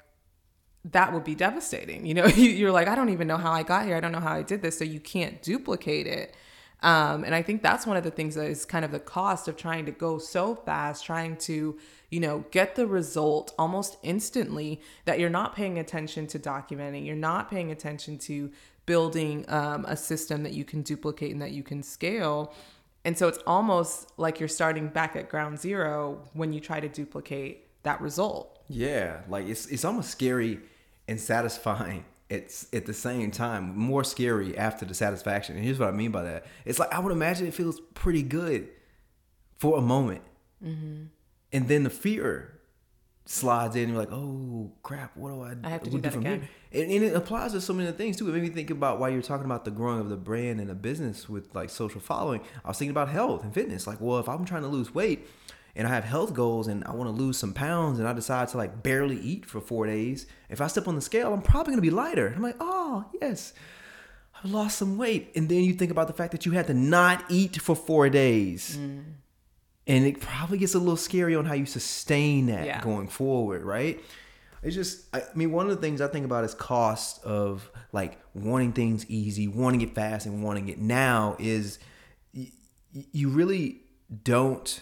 that 0.85 1.13
would 1.13 1.23
be 1.23 1.33
devastating. 1.33 2.05
You 2.05 2.13
know, 2.13 2.25
you're 2.27 2.71
like, 2.71 2.87
I 2.87 2.93
don't 2.93 3.09
even 3.09 3.27
know 3.27 3.37
how 3.37 3.51
I 3.51 3.63
got 3.63 3.85
here. 3.87 3.95
I 3.95 4.01
don't 4.01 4.11
know 4.11 4.19
how 4.19 4.33
I 4.33 4.43
did 4.43 4.61
this. 4.61 4.77
So 4.77 4.83
you 4.83 4.99
can't 4.99 5.41
duplicate 5.41 6.05
it. 6.05 6.35
Um, 6.83 7.23
and 7.23 7.33
I 7.33 7.41
think 7.41 7.63
that's 7.63 7.87
one 7.87 7.97
of 7.97 8.03
the 8.03 8.11
things 8.11 8.35
that 8.35 8.45
is 8.45 8.65
kind 8.65 8.85
of 8.85 8.91
the 8.91 8.99
cost 8.99 9.47
of 9.47 9.57
trying 9.57 9.85
to 9.85 9.91
go 9.91 10.19
so 10.19 10.55
fast, 10.55 11.05
trying 11.05 11.37
to, 11.37 11.77
you 12.11 12.19
know, 12.19 12.45
get 12.51 12.75
the 12.75 12.85
result 12.85 13.53
almost 13.57 13.97
instantly 14.03 14.81
that 15.05 15.19
you're 15.19 15.29
not 15.29 15.55
paying 15.55 15.79
attention 15.79 16.27
to 16.27 16.39
documenting, 16.39 17.05
you're 17.05 17.15
not 17.15 17.49
paying 17.49 17.71
attention 17.71 18.17
to 18.19 18.51
building 18.85 19.43
um, 19.49 19.85
a 19.85 19.97
system 19.97 20.43
that 20.43 20.53
you 20.53 20.63
can 20.63 20.81
duplicate 20.81 21.31
and 21.31 21.41
that 21.41 21.51
you 21.51 21.63
can 21.63 21.81
scale. 21.81 22.53
And 23.05 23.17
so 23.17 23.27
it's 23.27 23.39
almost 23.47 24.11
like 24.17 24.39
you're 24.39 24.49
starting 24.49 24.87
back 24.87 25.15
at 25.15 25.29
ground 25.29 25.59
zero 25.59 26.21
when 26.33 26.53
you 26.53 26.59
try 26.59 26.79
to 26.79 26.89
duplicate 26.89 27.65
that 27.83 28.01
result. 28.01 28.59
Yeah, 28.69 29.21
like 29.29 29.47
it's 29.47 29.65
it's 29.67 29.85
almost 29.85 30.11
scary 30.11 30.59
and 31.07 31.19
satisfying 31.19 32.05
it's 32.29 32.67
at 32.73 32.85
the 32.85 32.93
same 32.93 33.31
time 33.31 33.77
more 33.77 34.03
scary 34.03 34.57
after 34.57 34.85
the 34.85 34.93
satisfaction. 34.93 35.55
And 35.55 35.63
here's 35.63 35.79
what 35.79 35.89
I 35.89 35.91
mean 35.91 36.11
by 36.11 36.23
that: 36.23 36.45
it's 36.65 36.79
like 36.79 36.93
I 36.93 36.99
would 36.99 37.11
imagine 37.11 37.47
it 37.47 37.53
feels 37.53 37.79
pretty 37.93 38.23
good 38.23 38.69
for 39.57 39.77
a 39.77 39.81
moment, 39.81 40.21
mm-hmm. 40.63 41.03
and 41.53 41.67
then 41.67 41.83
the 41.83 41.89
fear 41.89 42.57
slides 43.25 43.75
in. 43.75 43.83
And 43.83 43.91
you're 43.91 43.99
like, 43.99 44.11
oh 44.11 44.71
crap, 44.83 45.15
what 45.15 45.29
do 45.29 45.41
I? 45.41 45.55
I 45.63 45.69
have 45.69 45.83
to 45.83 45.89
do, 45.89 45.97
do 45.97 46.01
that 46.01 46.13
from 46.13 46.21
again. 46.21 46.47
Here? 46.71 46.83
And, 46.83 46.91
and, 46.91 47.03
it 47.05 47.15
applies 47.15 47.53
to 47.53 47.61
so 47.61 47.73
many 47.73 47.91
things 47.91 48.17
too. 48.17 48.27
It 48.27 48.33
made 48.33 48.43
me 48.43 48.49
think 48.49 48.69
about 48.69 48.99
why 48.99 49.09
you're 49.09 49.21
talking 49.21 49.45
about 49.45 49.65
the 49.65 49.71
growing 49.71 49.99
of 49.99 50.09
the 50.09 50.17
brand 50.17 50.59
and 50.59 50.69
the 50.69 50.75
business 50.75 51.29
with 51.29 51.53
like 51.55 51.69
social 51.69 52.01
following. 52.01 52.41
I 52.63 52.69
was 52.69 52.77
thinking 52.77 52.91
about 52.91 53.09
health 53.09 53.43
and 53.43 53.53
fitness. 53.53 53.87
Like, 53.87 54.01
well, 54.01 54.19
if 54.19 54.27
I'm 54.27 54.45
trying 54.45 54.63
to 54.63 54.67
lose 54.67 54.93
weight 54.93 55.27
and 55.77 55.87
I 55.87 55.91
have 55.91 56.03
health 56.03 56.33
goals 56.33 56.67
and 56.67 56.83
I 56.85 56.91
want 56.91 57.07
to 57.07 57.11
lose 57.23 57.37
some 57.37 57.53
pounds 57.53 57.99
and 57.99 58.07
I 58.07 58.11
decide 58.11 58.49
to 58.49 58.57
like 58.57 58.83
barely 58.83 59.17
eat 59.17 59.45
for 59.45 59.61
four 59.61 59.85
days, 59.85 60.25
if 60.49 60.59
I 60.59 60.67
step 60.67 60.87
on 60.87 60.95
the 60.95 61.01
scale, 61.01 61.33
I'm 61.33 61.41
probably 61.41 61.71
gonna 61.71 61.81
be 61.81 61.91
lighter. 61.91 62.33
I'm 62.35 62.41
like, 62.41 62.57
oh 62.59 63.05
yes, 63.21 63.53
I've 64.43 64.49
lost 64.51 64.77
some 64.77 64.97
weight. 64.97 65.31
And 65.35 65.47
then 65.47 65.63
you 65.63 65.73
think 65.73 65.91
about 65.91 66.07
the 66.07 66.13
fact 66.13 66.31
that 66.33 66.45
you 66.45 66.51
had 66.51 66.67
to 66.67 66.73
not 66.73 67.23
eat 67.29 67.61
for 67.61 67.75
four 67.75 68.09
days. 68.09 68.77
Mm. 68.77 69.03
And 69.85 70.05
it 70.05 70.19
probably 70.19 70.57
gets 70.57 70.73
a 70.75 70.79
little 70.79 70.97
scary 70.97 71.35
on 71.35 71.45
how 71.45 71.53
you 71.53 71.65
sustain 71.65 72.47
that 72.47 72.65
Yeah. 72.65 72.81
going 72.81 73.07
forward, 73.07 73.63
right? 73.63 74.03
It's 74.63 74.75
just, 74.75 75.05
I 75.15 75.21
mean, 75.35 75.51
one 75.51 75.69
of 75.69 75.75
the 75.75 75.81
things 75.81 76.01
I 76.01 76.07
think 76.07 76.25
about 76.25 76.43
is 76.43 76.53
cost 76.55 77.23
of 77.23 77.71
like 77.93 78.19
wanting 78.33 78.73
things 78.73 79.05
easy, 79.09 79.47
wanting 79.47 79.81
it 79.81 79.93
fast, 79.93 80.25
and 80.25 80.43
wanting 80.43 80.67
it 80.67 80.79
now 80.79 81.35
is 81.39 81.77
you 82.91 83.29
really 83.29 83.81
don't 84.23 84.81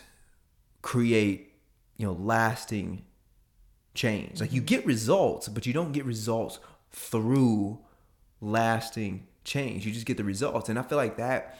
create, 0.86 1.51
you 1.98 2.06
know, 2.06 2.13
lasting 2.13 3.04
change. 3.96 4.39
Like 4.39 4.54
you 4.54 4.62
get 4.62 4.86
results, 4.86 5.48
but 5.48 5.65
you 5.65 5.74
don't 5.74 5.92
get 5.94 6.06
results 6.06 6.60
through 6.92 7.80
lasting 8.39 9.25
change. 9.44 9.88
You 9.88 9.92
just 9.92 10.06
get 10.06 10.18
the 10.18 10.24
results. 10.24 10.70
And 10.70 10.77
I 10.77 10.84
feel 10.84 11.00
like 11.00 11.18
that 11.18 11.58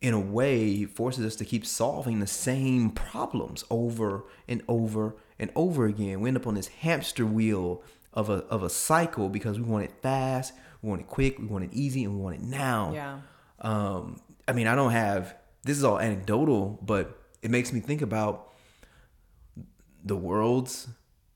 in 0.00 0.14
a 0.14 0.18
way 0.18 0.86
forces 0.86 1.26
us 1.26 1.36
to 1.36 1.44
keep 1.44 1.66
solving 1.66 2.20
the 2.20 2.26
same 2.26 2.88
problems 2.88 3.62
over 3.68 4.24
and 4.48 4.62
over 4.68 5.16
and 5.38 5.50
over 5.54 5.84
again. 5.84 6.20
We 6.20 6.28
end 6.28 6.38
up 6.38 6.46
on 6.46 6.54
this 6.54 6.68
hamster 6.68 7.26
wheel 7.26 7.82
of 8.14 8.30
a 8.30 8.44
of 8.48 8.62
a 8.62 8.70
cycle 8.70 9.28
because 9.28 9.58
we 9.58 9.64
want 9.66 9.84
it 9.84 9.92
fast, 10.00 10.54
we 10.80 10.88
want 10.88 11.02
it 11.02 11.08
quick, 11.08 11.38
we 11.38 11.44
want 11.44 11.64
it 11.64 11.74
easy, 11.74 12.04
and 12.04 12.14
we 12.14 12.22
want 12.22 12.36
it 12.36 12.42
now. 12.42 12.92
Yeah. 12.94 13.18
Um, 13.60 14.18
I 14.48 14.54
mean, 14.54 14.66
I 14.66 14.74
don't 14.74 14.92
have 14.92 15.34
this 15.62 15.76
is 15.76 15.84
all 15.84 16.00
anecdotal, 16.00 16.78
but 16.80 17.19
it 17.42 17.50
makes 17.50 17.72
me 17.72 17.80
think 17.80 18.02
about 18.02 18.48
the 20.04 20.16
world's 20.16 20.88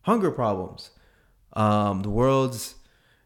hunger 0.03 0.31
problems, 0.31 0.91
um, 1.55 2.03
the 2.03 2.11
world's 2.11 2.77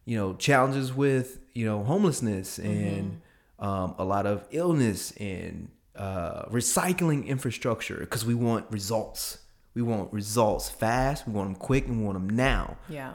you 0.05 0.17
know 0.17 0.35
challenges 0.35 0.93
with 0.93 1.41
you 1.55 1.65
know 1.65 1.85
homelessness 1.85 2.59
and 2.59 3.21
um, 3.59 3.95
a 3.99 4.05
lot 4.05 4.27
of 4.27 4.47
illness 4.51 5.13
and 5.13 5.69
uh, 5.97 6.45
recycling 6.47 7.27
infrastructure 7.27 7.99
because 7.99 8.25
we 8.25 8.35
want 8.35 8.67
results. 8.71 9.39
We 9.75 9.83
want 9.83 10.13
results 10.13 10.69
fast. 10.69 11.27
We 11.27 11.33
want 11.33 11.51
them 11.51 11.57
quick, 11.57 11.87
and 11.87 11.99
we 11.99 12.05
want 12.05 12.17
them 12.17 12.35
now. 12.35 12.79
Yeah. 12.89 13.15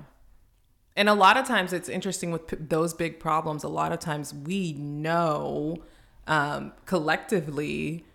And 0.96 1.10
a 1.10 1.14
lot 1.14 1.38
of 1.38 1.48
times 1.48 1.74
it's 1.74 1.90
interesting 1.90 2.32
with 2.32 2.48
p- 2.48 2.58
those 2.60 2.94
big 2.94 3.20
problems. 3.20 3.64
A 3.64 3.70
lot 3.70 3.92
of 3.92 4.00
times 4.00 4.34
we 4.34 4.74
know 4.74 5.84
um, 6.28 6.74
collectively 6.86 8.06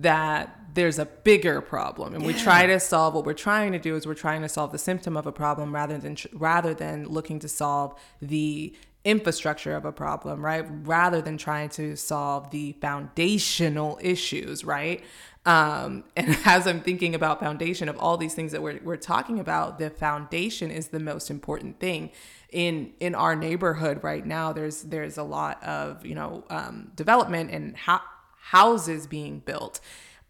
that 0.00 0.61
there's 0.74 0.98
a 0.98 1.04
bigger 1.04 1.60
problem 1.60 2.14
and 2.14 2.24
we 2.24 2.32
try 2.32 2.66
to 2.66 2.80
solve 2.80 3.14
what 3.14 3.24
we're 3.26 3.34
trying 3.34 3.72
to 3.72 3.78
do 3.78 3.94
is 3.96 4.06
we're 4.06 4.14
trying 4.14 4.42
to 4.42 4.48
solve 4.48 4.72
the 4.72 4.78
symptom 4.78 5.16
of 5.16 5.26
a 5.26 5.32
problem 5.32 5.74
rather 5.74 5.98
than 5.98 6.16
rather 6.32 6.72
than 6.72 7.06
looking 7.06 7.38
to 7.38 7.48
solve 7.48 7.98
the 8.20 8.72
infrastructure 9.04 9.74
of 9.74 9.84
a 9.84 9.92
problem 9.92 10.44
right? 10.44 10.64
Rather 10.84 11.20
than 11.20 11.36
trying 11.36 11.68
to 11.70 11.96
solve 11.96 12.50
the 12.50 12.72
foundational 12.80 13.98
issues 14.02 14.64
right? 14.64 15.02
Um, 15.44 16.04
and 16.16 16.38
as 16.44 16.68
i'm 16.68 16.80
thinking 16.80 17.14
about 17.14 17.40
foundation 17.40 17.88
of 17.88 17.98
all 17.98 18.16
these 18.16 18.34
things 18.34 18.52
that 18.52 18.62
we're, 18.62 18.80
we're 18.82 18.96
talking 18.96 19.40
about 19.40 19.78
the 19.78 19.90
foundation 19.90 20.70
is 20.70 20.88
the 20.88 21.00
most 21.00 21.30
important 21.30 21.80
thing. 21.80 22.10
In 22.50 22.92
in 23.00 23.14
our 23.14 23.34
neighborhood 23.34 24.04
right 24.04 24.24
now 24.24 24.52
there's 24.52 24.82
there's 24.82 25.18
a 25.18 25.22
lot 25.22 25.62
of 25.64 26.06
you 26.06 26.14
know 26.14 26.44
um, 26.50 26.92
development 26.94 27.50
and 27.50 27.76
ho- 27.76 28.00
houses 28.36 29.06
being 29.06 29.40
built 29.40 29.80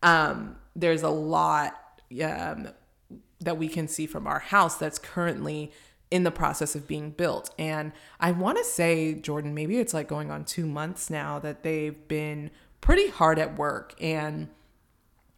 um, 0.02 0.56
there's 0.74 1.02
a 1.02 1.08
lot 1.08 1.74
um, 2.22 2.68
that 3.40 3.58
we 3.58 3.68
can 3.68 3.88
see 3.88 4.06
from 4.06 4.26
our 4.26 4.38
house 4.38 4.76
that's 4.76 4.98
currently 4.98 5.72
in 6.10 6.24
the 6.24 6.30
process 6.30 6.74
of 6.74 6.86
being 6.86 7.10
built. 7.10 7.54
And 7.58 7.92
I 8.20 8.32
want 8.32 8.58
to 8.58 8.64
say, 8.64 9.14
Jordan, 9.14 9.54
maybe 9.54 9.78
it's 9.78 9.94
like 9.94 10.08
going 10.08 10.30
on 10.30 10.44
two 10.44 10.66
months 10.66 11.08
now 11.08 11.38
that 11.38 11.62
they've 11.62 12.06
been 12.06 12.50
pretty 12.82 13.08
hard 13.08 13.38
at 13.38 13.56
work. 13.56 13.94
And 13.98 14.48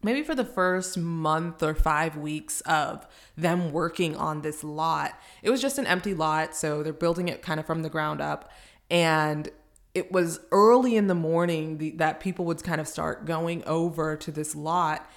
maybe 0.02 0.22
for 0.22 0.34
the 0.34 0.44
first 0.44 0.98
month 0.98 1.62
or 1.62 1.74
five 1.74 2.16
weeks 2.16 2.60
of 2.62 3.06
them 3.36 3.70
working 3.70 4.16
on 4.16 4.42
this 4.42 4.64
lot, 4.64 5.12
it 5.42 5.50
was 5.50 5.62
just 5.62 5.78
an 5.78 5.86
empty 5.86 6.12
lot. 6.12 6.56
So 6.56 6.82
they're 6.82 6.92
building 6.92 7.28
it 7.28 7.40
kind 7.40 7.60
of 7.60 7.66
from 7.66 7.82
the 7.82 7.90
ground 7.90 8.20
up. 8.20 8.50
And 8.90 9.48
it 9.94 10.10
was 10.10 10.40
early 10.50 10.96
in 10.96 11.06
the 11.06 11.14
morning 11.14 11.78
the, 11.78 11.90
that 11.92 12.20
people 12.20 12.44
would 12.46 12.62
kind 12.62 12.80
of 12.80 12.88
start 12.88 13.24
going 13.24 13.64
over 13.64 14.16
to 14.16 14.32
this 14.32 14.54
lot. 14.54 15.08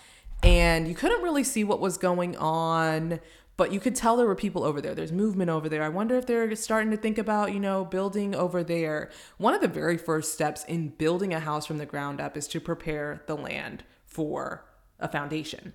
And 0.44 0.88
you 0.88 0.94
couldn't 0.94 1.24
really 1.24 1.44
see 1.44 1.64
what 1.64 1.80
was 1.80 1.98
going 1.98 2.38
on, 2.38 3.20
but 3.58 3.74
you 3.74 3.80
could 3.80 3.96
tell 3.96 4.16
there 4.16 4.28
were 4.28 4.36
people 4.36 4.64
over 4.64 4.80
there. 4.80 4.94
There's 4.94 5.12
movement 5.12 5.50
over 5.50 5.68
there. 5.68 5.82
I 5.82 5.90
wonder 5.90 6.16
if 6.16 6.28
they're 6.28 6.56
starting 6.56 6.92
to 6.92 6.98
think 6.98 7.18
about, 7.18 7.54
you 7.54 7.60
know, 7.60 7.86
building 7.86 8.36
over 8.36 8.64
there. 8.64 9.10
One 9.38 9.56
of 9.56 9.62
the 9.62 9.68
very 9.68 9.98
first 9.98 10.34
steps 10.34 10.64
in 10.66 10.90
building 10.90 11.34
a 11.34 11.40
house 11.40 11.66
from 11.66 11.80
the 11.80 11.88
ground 11.88 12.22
up 12.22 12.38
is 12.38 12.48
to 12.50 12.62
prepare 12.62 13.24
the 13.26 13.36
land 13.36 13.84
for 14.06 14.64
a 15.00 15.08
foundation. 15.08 15.74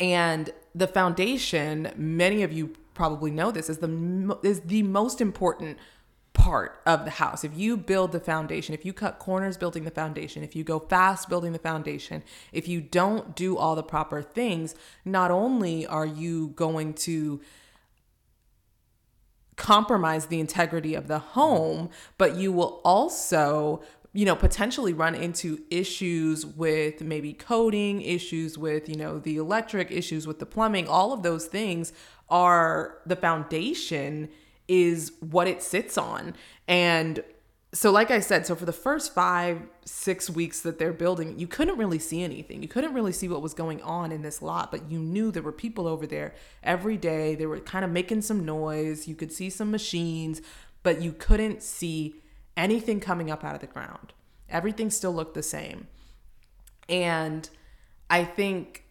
And 0.00 0.50
the 0.74 0.88
foundation, 0.88 1.92
many 1.96 2.42
of 2.42 2.52
you 2.52 2.74
probably 2.94 3.30
know 3.30 3.52
this, 3.52 3.70
is 3.70 3.78
the 3.78 4.38
is 4.42 4.60
the 4.60 4.82
most 4.82 5.20
important 5.20 5.78
part 6.36 6.82
of 6.84 7.06
the 7.06 7.10
house. 7.12 7.44
If 7.44 7.56
you 7.56 7.78
build 7.78 8.12
the 8.12 8.20
foundation, 8.20 8.74
if 8.74 8.84
you 8.84 8.92
cut 8.92 9.18
corners 9.18 9.56
building 9.56 9.84
the 9.84 9.90
foundation, 9.90 10.44
if 10.44 10.54
you 10.54 10.64
go 10.64 10.78
fast 10.78 11.30
building 11.30 11.52
the 11.52 11.58
foundation, 11.58 12.22
if 12.52 12.68
you 12.68 12.82
don't 12.82 13.34
do 13.34 13.56
all 13.56 13.74
the 13.74 13.82
proper 13.82 14.20
things, 14.20 14.74
not 15.04 15.30
only 15.30 15.86
are 15.86 16.04
you 16.04 16.48
going 16.48 16.92
to 16.92 17.40
compromise 19.56 20.26
the 20.26 20.38
integrity 20.38 20.94
of 20.94 21.08
the 21.08 21.18
home, 21.18 21.88
but 22.18 22.36
you 22.36 22.52
will 22.52 22.82
also 22.84 23.82
you 24.12 24.26
know 24.26 24.36
potentially 24.36 24.92
run 24.92 25.14
into 25.14 25.62
issues 25.70 26.44
with 26.44 27.00
maybe 27.00 27.32
coding 27.32 28.02
issues 28.02 28.56
with 28.56 28.88
you 28.88 28.96
know 28.96 29.18
the 29.18 29.36
electric 29.36 29.90
issues 29.90 30.26
with 30.26 30.38
the 30.38 30.46
plumbing 30.46 30.88
all 30.88 31.12
of 31.12 31.22
those 31.22 31.44
things 31.44 31.92
are 32.30 32.96
the 33.04 33.14
foundation 33.14 34.30
is 34.68 35.12
what 35.20 35.46
it 35.48 35.62
sits 35.62 35.96
on. 35.96 36.34
And 36.66 37.22
so 37.76 37.90
like 37.90 38.10
i 38.10 38.20
said 38.20 38.46
so 38.46 38.54
for 38.54 38.64
the 38.64 38.72
first 38.72 39.12
five 39.12 39.60
six 39.84 40.30
weeks 40.30 40.60
that 40.62 40.78
they're 40.78 40.94
building 40.94 41.38
you 41.38 41.46
couldn't 41.46 41.76
really 41.76 41.98
see 41.98 42.22
anything. 42.22 42.62
You 42.62 42.68
couldn't 42.68 42.94
really 42.94 43.12
see 43.12 43.28
what 43.28 43.42
was 43.42 43.54
going 43.54 43.82
on 43.82 44.12
in 44.12 44.22
this 44.22 44.40
lot 44.40 44.70
but 44.70 44.90
you 44.90 44.98
knew 44.98 45.30
there 45.30 45.42
were 45.42 45.52
people 45.52 45.86
over 45.86 46.06
there 46.06 46.34
every 46.62 46.96
day. 46.96 47.34
They 47.34 47.46
were 47.46 47.60
kind 47.60 47.84
of 47.84 47.90
making 47.90 48.22
some 48.22 48.44
noise. 48.44 49.06
You 49.06 49.14
could 49.14 49.32
see 49.32 49.50
some 49.50 49.70
machines 49.70 50.40
but 50.82 51.02
you 51.02 51.12
couldn't 51.12 51.62
see 51.62 52.16
anything 52.56 53.00
coming 53.00 53.30
up 53.30 53.44
out 53.44 53.54
of 53.54 53.60
the 53.60 53.66
ground. 53.66 54.12
Everything 54.48 54.88
still 54.88 55.12
looked 55.12 55.34
the 55.34 55.42
same. 55.42 55.88
And 56.88 57.48
i 58.08 58.24
think 58.24 58.85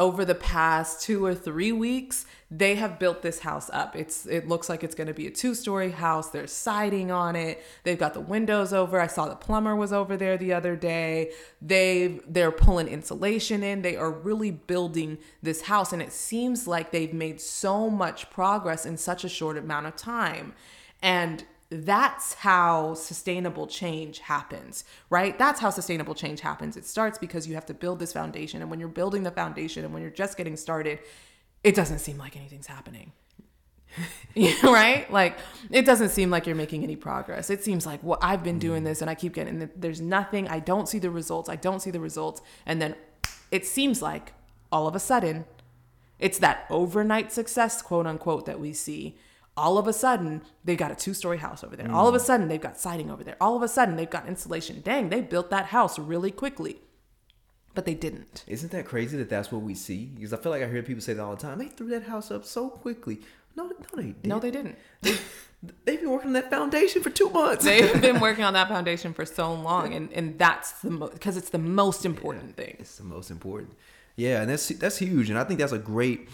over 0.00 0.24
the 0.24 0.34
past 0.34 1.02
two 1.02 1.24
or 1.24 1.34
three 1.34 1.70
weeks 1.70 2.24
they 2.50 2.74
have 2.74 2.98
built 2.98 3.22
this 3.22 3.40
house 3.40 3.70
up. 3.72 3.94
It's 3.94 4.26
it 4.26 4.48
looks 4.48 4.68
like 4.68 4.82
it's 4.82 4.96
going 4.96 5.06
to 5.06 5.14
be 5.14 5.28
a 5.28 5.30
two 5.30 5.54
story 5.54 5.92
house. 5.92 6.30
There's 6.30 6.52
siding 6.52 7.12
on 7.12 7.36
it. 7.36 7.62
They've 7.84 7.98
got 7.98 8.12
the 8.12 8.20
windows 8.20 8.72
over. 8.72 9.00
I 9.00 9.06
saw 9.06 9.28
the 9.28 9.36
plumber 9.36 9.76
was 9.76 9.92
over 9.92 10.16
there 10.16 10.36
the 10.36 10.52
other 10.52 10.74
day. 10.74 11.30
They've 11.62 12.20
they're 12.26 12.50
pulling 12.50 12.88
insulation 12.88 13.62
in. 13.62 13.82
They 13.82 13.96
are 13.96 14.10
really 14.10 14.50
building 14.50 15.18
this 15.40 15.62
house 15.62 15.92
and 15.92 16.02
it 16.02 16.12
seems 16.12 16.66
like 16.66 16.90
they've 16.90 17.14
made 17.14 17.40
so 17.40 17.88
much 17.88 18.30
progress 18.30 18.84
in 18.84 18.96
such 18.96 19.22
a 19.22 19.28
short 19.28 19.56
amount 19.56 19.86
of 19.86 19.94
time. 19.94 20.54
And 21.00 21.44
that's 21.70 22.34
how 22.34 22.94
sustainable 22.94 23.68
change 23.68 24.18
happens, 24.18 24.84
right? 25.08 25.38
That's 25.38 25.60
how 25.60 25.70
sustainable 25.70 26.16
change 26.16 26.40
happens. 26.40 26.76
It 26.76 26.84
starts 26.84 27.16
because 27.16 27.46
you 27.46 27.54
have 27.54 27.66
to 27.66 27.74
build 27.74 28.00
this 28.00 28.12
foundation. 28.12 28.60
And 28.60 28.70
when 28.70 28.80
you're 28.80 28.88
building 28.88 29.22
the 29.22 29.30
foundation 29.30 29.84
and 29.84 29.94
when 29.94 30.02
you're 30.02 30.10
just 30.10 30.36
getting 30.36 30.56
started, 30.56 30.98
it 31.62 31.76
doesn't 31.76 32.00
seem 32.00 32.18
like 32.18 32.36
anything's 32.36 32.66
happening. 32.66 33.12
right? 34.62 35.10
Like 35.12 35.38
it 35.70 35.86
doesn't 35.86 36.10
seem 36.10 36.28
like 36.30 36.46
you're 36.46 36.56
making 36.56 36.82
any 36.82 36.96
progress. 36.96 37.50
It 37.50 37.62
seems 37.62 37.86
like 37.86 38.00
well, 38.02 38.18
I've 38.20 38.42
been 38.42 38.58
doing 38.58 38.82
this 38.84 39.00
and 39.00 39.08
I 39.08 39.14
keep 39.14 39.32
getting 39.34 39.70
there's 39.76 40.00
nothing. 40.00 40.48
I 40.48 40.58
don't 40.58 40.88
see 40.88 40.98
the 40.98 41.10
results. 41.10 41.48
I 41.48 41.56
don't 41.56 41.80
see 41.80 41.90
the 41.90 42.00
results. 42.00 42.40
And 42.66 42.82
then 42.82 42.96
it 43.50 43.64
seems 43.64 44.02
like 44.02 44.32
all 44.72 44.88
of 44.88 44.94
a 44.94 45.00
sudden 45.00 45.44
it's 46.18 46.38
that 46.38 46.66
overnight 46.68 47.32
success, 47.32 47.80
quote 47.80 48.06
unquote, 48.06 48.46
that 48.46 48.60
we 48.60 48.72
see 48.72 49.16
all 49.60 49.78
of 49.78 49.86
a 49.86 49.92
sudden 49.92 50.42
they've 50.64 50.78
got 50.78 50.90
a 50.90 50.94
two-story 50.94 51.38
house 51.38 51.62
over 51.62 51.76
there 51.76 51.90
all 51.92 52.08
of 52.08 52.14
a 52.14 52.18
mm. 52.18 52.22
sudden 52.22 52.48
they've 52.48 52.60
got 52.60 52.78
siding 52.78 53.10
over 53.10 53.22
there 53.22 53.36
all 53.40 53.56
of 53.56 53.62
a 53.62 53.68
sudden 53.68 53.96
they've 53.96 54.10
got 54.10 54.26
insulation 54.26 54.80
dang 54.82 55.08
they 55.10 55.20
built 55.20 55.50
that 55.50 55.66
house 55.66 55.98
really 55.98 56.30
quickly 56.30 56.80
but 57.74 57.86
they 57.86 57.94
didn't 57.94 58.44
Isn't 58.46 58.72
that 58.72 58.84
crazy 58.84 59.16
that 59.18 59.28
that's 59.28 59.52
what 59.52 59.62
we 59.62 59.74
see? 59.74 60.06
Because 60.06 60.32
I 60.32 60.38
feel 60.38 60.50
like 60.50 60.62
I 60.62 60.68
hear 60.68 60.82
people 60.82 61.00
say 61.00 61.12
that 61.12 61.22
all 61.22 61.36
the 61.36 61.40
time. 61.40 61.58
They 61.58 61.68
threw 61.68 61.88
that 61.90 62.02
house 62.02 62.30
up 62.32 62.44
so 62.44 62.68
quickly. 62.68 63.20
No, 63.56 63.66
no, 63.66 63.72
they 63.94 64.02
didn't. 64.02 64.26
no 64.26 64.38
they 64.40 64.50
didn't 64.50 64.76
They've 65.84 66.00
been 66.00 66.10
working 66.10 66.28
on 66.28 66.32
that 66.32 66.50
foundation 66.50 67.02
for 67.02 67.10
two 67.10 67.28
months. 67.30 67.64
they've 67.64 68.00
been 68.08 68.18
working 68.18 68.44
on 68.44 68.54
that 68.54 68.68
foundation 68.68 69.12
for 69.12 69.24
so 69.24 69.52
long 69.52 69.94
and 69.94 70.12
and 70.12 70.38
that's 70.38 70.72
the 70.80 70.90
because 70.90 71.36
it's 71.36 71.50
the 71.50 71.58
most 71.58 72.04
important 72.04 72.56
thing 72.56 72.76
It's 72.80 72.96
the 72.96 73.04
most 73.04 73.30
important. 73.30 73.72
Yeah, 74.16 74.42
and 74.42 74.50
that's 74.50 74.68
that's 74.68 74.98
huge, 74.98 75.30
and 75.30 75.38
I 75.38 75.44
think 75.44 75.60
that's 75.60 75.72
a 75.72 75.78
great. 75.78 76.28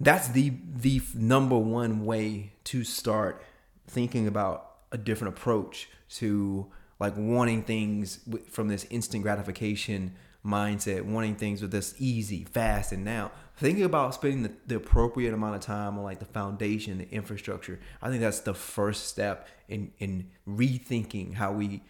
That's 0.00 0.28
the 0.28 0.52
the 0.76 1.02
number 1.14 1.58
one 1.58 2.04
way 2.04 2.52
to 2.64 2.84
start 2.84 3.44
thinking 3.86 4.26
about 4.26 4.70
a 4.92 4.98
different 4.98 5.36
approach 5.36 5.88
to 6.16 6.66
like 6.98 7.14
wanting 7.16 7.62
things 7.62 8.20
from 8.50 8.68
this 8.68 8.86
instant 8.90 9.22
gratification 9.22 10.14
mindset, 10.44 11.02
wanting 11.02 11.34
things 11.34 11.60
with 11.60 11.70
this 11.70 11.94
easy, 11.98 12.44
fast, 12.44 12.92
and 12.92 13.04
now 13.04 13.30
thinking 13.56 13.84
about 13.84 14.14
spending 14.14 14.42
the, 14.42 14.52
the 14.66 14.76
appropriate 14.76 15.34
amount 15.34 15.54
of 15.54 15.60
time 15.60 15.98
on 15.98 16.04
like 16.04 16.18
the 16.18 16.24
foundation, 16.24 16.98
the 16.98 17.10
infrastructure. 17.10 17.78
I 18.00 18.08
think 18.08 18.22
that's 18.22 18.40
the 18.40 18.54
first 18.54 19.06
step 19.08 19.48
in 19.68 19.92
in 19.98 20.30
rethinking 20.48 21.34
how 21.34 21.52
we 21.52 21.82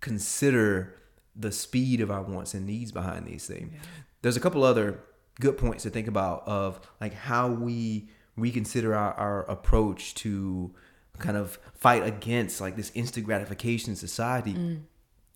consider 0.00 0.96
the 1.36 1.52
speed 1.52 2.00
of 2.00 2.10
our 2.10 2.22
wants 2.22 2.54
and 2.54 2.66
needs 2.66 2.92
behind 2.92 3.26
these 3.26 3.46
things. 3.46 3.70
Yeah. 3.72 3.80
There's 4.22 4.36
a 4.36 4.40
couple 4.40 4.64
other 4.64 5.00
good 5.40 5.56
points 5.56 5.82
to 5.84 5.90
think 5.90 6.08
about 6.08 6.46
of 6.46 6.80
like 7.00 7.14
how 7.14 7.48
we 7.48 8.08
reconsider 8.36 8.94
our, 8.94 9.14
our 9.14 9.50
approach 9.50 10.14
to 10.14 10.74
kind 11.18 11.36
of 11.36 11.58
fight 11.74 12.06
against 12.06 12.60
like 12.60 12.76
this 12.76 12.90
instant 12.94 13.26
gratification 13.26 13.96
society. 13.96 14.54
Mm. 14.54 14.82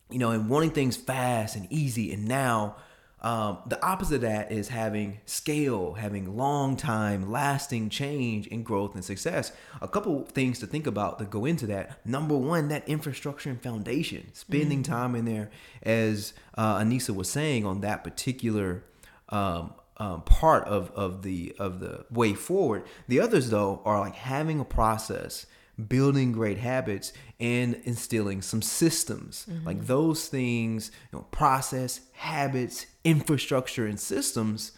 You 0.09 0.19
know, 0.19 0.31
and 0.31 0.49
wanting 0.49 0.71
things 0.71 0.97
fast 0.97 1.57
and 1.57 1.67
easy 1.71 2.13
and 2.13 2.27
now 2.27 2.77
um, 3.23 3.59
the 3.67 3.85
opposite 3.85 4.17
of 4.17 4.21
that 4.21 4.53
is 4.53 4.69
having 4.69 5.21
scale, 5.25 5.95
having 5.95 6.37
long 6.37 6.77
time, 6.77 7.31
lasting 7.31 7.89
change 7.89 8.47
and 8.49 8.65
growth 8.65 8.95
and 8.95 9.05
success. 9.05 9.53
A 9.81 9.89
couple 9.89 10.25
things 10.27 10.59
to 10.61 10.67
think 10.67 10.87
about 10.87 11.19
that 11.19 11.31
go 11.31 11.45
into 11.45 11.67
that. 11.67 12.07
Number 12.07 12.37
one, 12.37 12.69
that 12.69 12.89
infrastructure 12.89 13.49
and 13.49 13.61
foundation, 13.61 14.33
spending 14.35 14.83
mm-hmm. 14.83 14.93
time 14.93 15.17
in 15.17 15.25
there, 15.25 15.51
as 15.83 16.35
uh, 16.57 16.79
Anissa 16.79 17.15
was 17.15 17.29
saying 17.31 17.65
on 17.65 17.81
that 17.81 18.05
particular 18.05 18.85
um, 19.31 19.73
um, 19.99 20.23
part 20.23 20.65
of, 20.65 20.91
of 20.93 21.23
the 21.23 21.55
of 21.59 21.81
the 21.81 22.05
way 22.11 22.35
forward. 22.35 22.85
The 23.09 23.21
others 23.21 23.51
though 23.51 23.83
are 23.85 24.01
like 24.01 24.15
having 24.15 24.61
a 24.61 24.65
process 24.65 25.47
building 25.89 26.33
great 26.33 26.59
habits 26.59 27.13
and 27.39 27.75
instilling 27.85 28.41
some 28.41 28.63
systems 28.63 29.47
mm-hmm. 29.49 29.67
like 29.67 29.87
those 29.87 30.27
things 30.27 30.91
you 31.13 31.19
know 31.19 31.27
process 31.31 32.01
habits 32.13 32.87
infrastructure 33.05 33.85
and 33.85 34.01
systems 34.01 34.73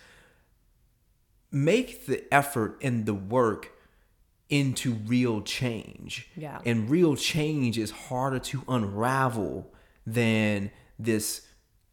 make 1.53 2.07
the 2.07 2.23
effort 2.35 2.77
and 2.83 3.07
the 3.07 3.15
work 3.15 3.71
into 4.49 4.95
real 4.95 5.41
change 5.41 6.29
yeah 6.37 6.61
and 6.65 6.91
real 6.91 7.15
change 7.15 7.79
is 7.79 7.93
harder 7.93 8.41
to 8.41 8.65
unravel 8.67 9.73
than 10.05 10.69
this 10.99 11.47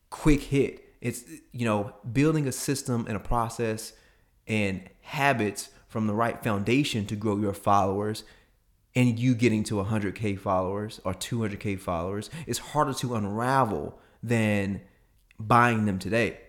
quick 0.10 0.42
hit 0.42 0.85
it's 1.06 1.24
you 1.52 1.66
know 1.66 1.94
building 2.12 2.48
a 2.48 2.52
system 2.52 3.06
and 3.08 3.16
a 3.16 3.20
process 3.20 3.94
and 4.48 4.82
habits 5.02 5.70
from 5.88 6.08
the 6.08 6.16
right 6.16 6.44
foundation 6.44 7.06
to 7.06 7.16
grow 7.16 7.38
your 7.38 7.54
followers 7.54 8.24
and 8.96 9.20
you 9.20 9.36
getting 9.36 9.64
to 9.64 9.76
100k 9.76 10.40
followers 10.40 11.00
or 11.06 11.14
200k 11.14 11.80
followers 11.80 12.32
is 12.48 12.58
harder 12.58 12.94
to 12.94 13.14
unravel 13.14 14.00
than 14.24 14.82
buying 15.40 15.86
them 15.86 16.00
today 16.00 16.40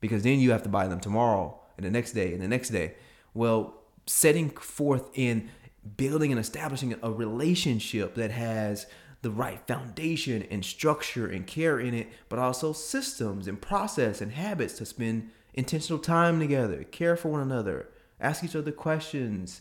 because 0.00 0.22
then 0.22 0.38
you 0.38 0.50
have 0.50 0.62
to 0.62 0.70
buy 0.70 0.88
them 0.88 0.98
tomorrow 0.98 1.60
and 1.76 1.84
the 1.84 1.90
next 1.90 2.12
day 2.12 2.32
and 2.32 2.40
the 2.40 2.48
next 2.48 2.70
day. 2.70 2.94
Well 3.34 3.82
setting 4.06 4.48
forth 4.48 5.10
in 5.12 5.50
building 5.98 6.32
and 6.32 6.40
establishing 6.40 6.94
a 7.02 7.12
relationship 7.12 8.14
that 8.14 8.30
has 8.30 8.86
the 9.22 9.30
right 9.30 9.60
foundation 9.66 10.42
and 10.50 10.64
structure 10.64 11.26
and 11.26 11.46
care 11.46 11.78
in 11.78 11.94
it 11.94 12.08
but 12.28 12.38
also 12.38 12.72
systems 12.72 13.46
and 13.46 13.60
process 13.60 14.20
and 14.20 14.32
habits 14.32 14.74
to 14.78 14.86
spend 14.86 15.30
intentional 15.54 15.98
time 15.98 16.40
together 16.40 16.84
care 16.84 17.16
for 17.16 17.28
one 17.28 17.40
another 17.40 17.88
ask 18.20 18.42
each 18.44 18.56
other 18.56 18.72
questions 18.72 19.60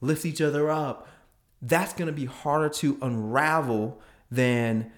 lift 0.00 0.24
each 0.24 0.40
other 0.40 0.70
up 0.70 1.08
that's 1.62 1.92
going 1.92 2.06
to 2.06 2.12
be 2.12 2.26
harder 2.26 2.68
to 2.68 2.98
unravel 3.00 4.00
than 4.30 4.90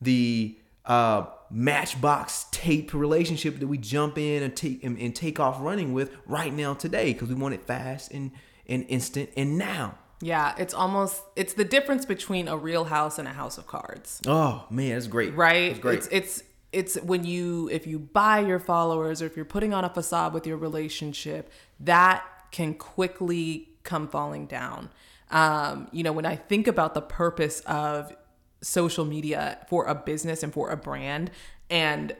the 0.00 0.58
uh, 0.86 1.26
matchbox 1.50 2.46
tape 2.50 2.94
relationship 2.94 3.58
that 3.58 3.66
we 3.66 3.78
jump 3.78 4.16
in 4.18 4.42
and 4.42 4.56
take 4.56 4.82
and, 4.82 4.98
and 4.98 5.14
take 5.14 5.38
off 5.38 5.58
running 5.60 5.92
with 5.92 6.16
right 6.26 6.52
now 6.52 6.74
today 6.74 7.12
because 7.12 7.28
we 7.28 7.34
want 7.34 7.54
it 7.54 7.62
fast 7.62 8.10
and, 8.12 8.30
and 8.66 8.84
instant 8.88 9.30
and 9.36 9.58
now. 9.58 9.98
Yeah, 10.20 10.54
it's 10.58 10.74
almost 10.74 11.22
it's 11.34 11.54
the 11.54 11.64
difference 11.64 12.04
between 12.04 12.46
a 12.46 12.56
real 12.56 12.84
house 12.84 13.18
and 13.18 13.26
a 13.26 13.32
house 13.32 13.56
of 13.58 13.66
cards. 13.66 14.20
Oh 14.26 14.66
man, 14.70 14.96
it's 14.96 15.06
great. 15.06 15.34
Right? 15.34 15.70
That's 15.70 15.80
great. 15.80 15.98
It's 15.98 16.08
it's 16.10 16.42
it's 16.72 16.96
when 17.02 17.24
you 17.24 17.68
if 17.70 17.86
you 17.86 17.98
buy 17.98 18.40
your 18.40 18.58
followers 18.58 19.22
or 19.22 19.26
if 19.26 19.36
you're 19.36 19.44
putting 19.44 19.72
on 19.72 19.84
a 19.84 19.88
facade 19.88 20.34
with 20.34 20.46
your 20.46 20.58
relationship, 20.58 21.50
that 21.80 22.22
can 22.52 22.74
quickly 22.74 23.70
come 23.82 24.08
falling 24.08 24.46
down. 24.46 24.90
Um, 25.30 25.88
you 25.92 26.02
know, 26.02 26.12
when 26.12 26.26
I 26.26 26.36
think 26.36 26.66
about 26.66 26.94
the 26.94 27.00
purpose 27.00 27.60
of 27.60 28.14
social 28.62 29.04
media 29.04 29.64
for 29.68 29.86
a 29.86 29.94
business 29.94 30.42
and 30.42 30.52
for 30.52 30.70
a 30.70 30.76
brand 30.76 31.30
and 31.70 32.14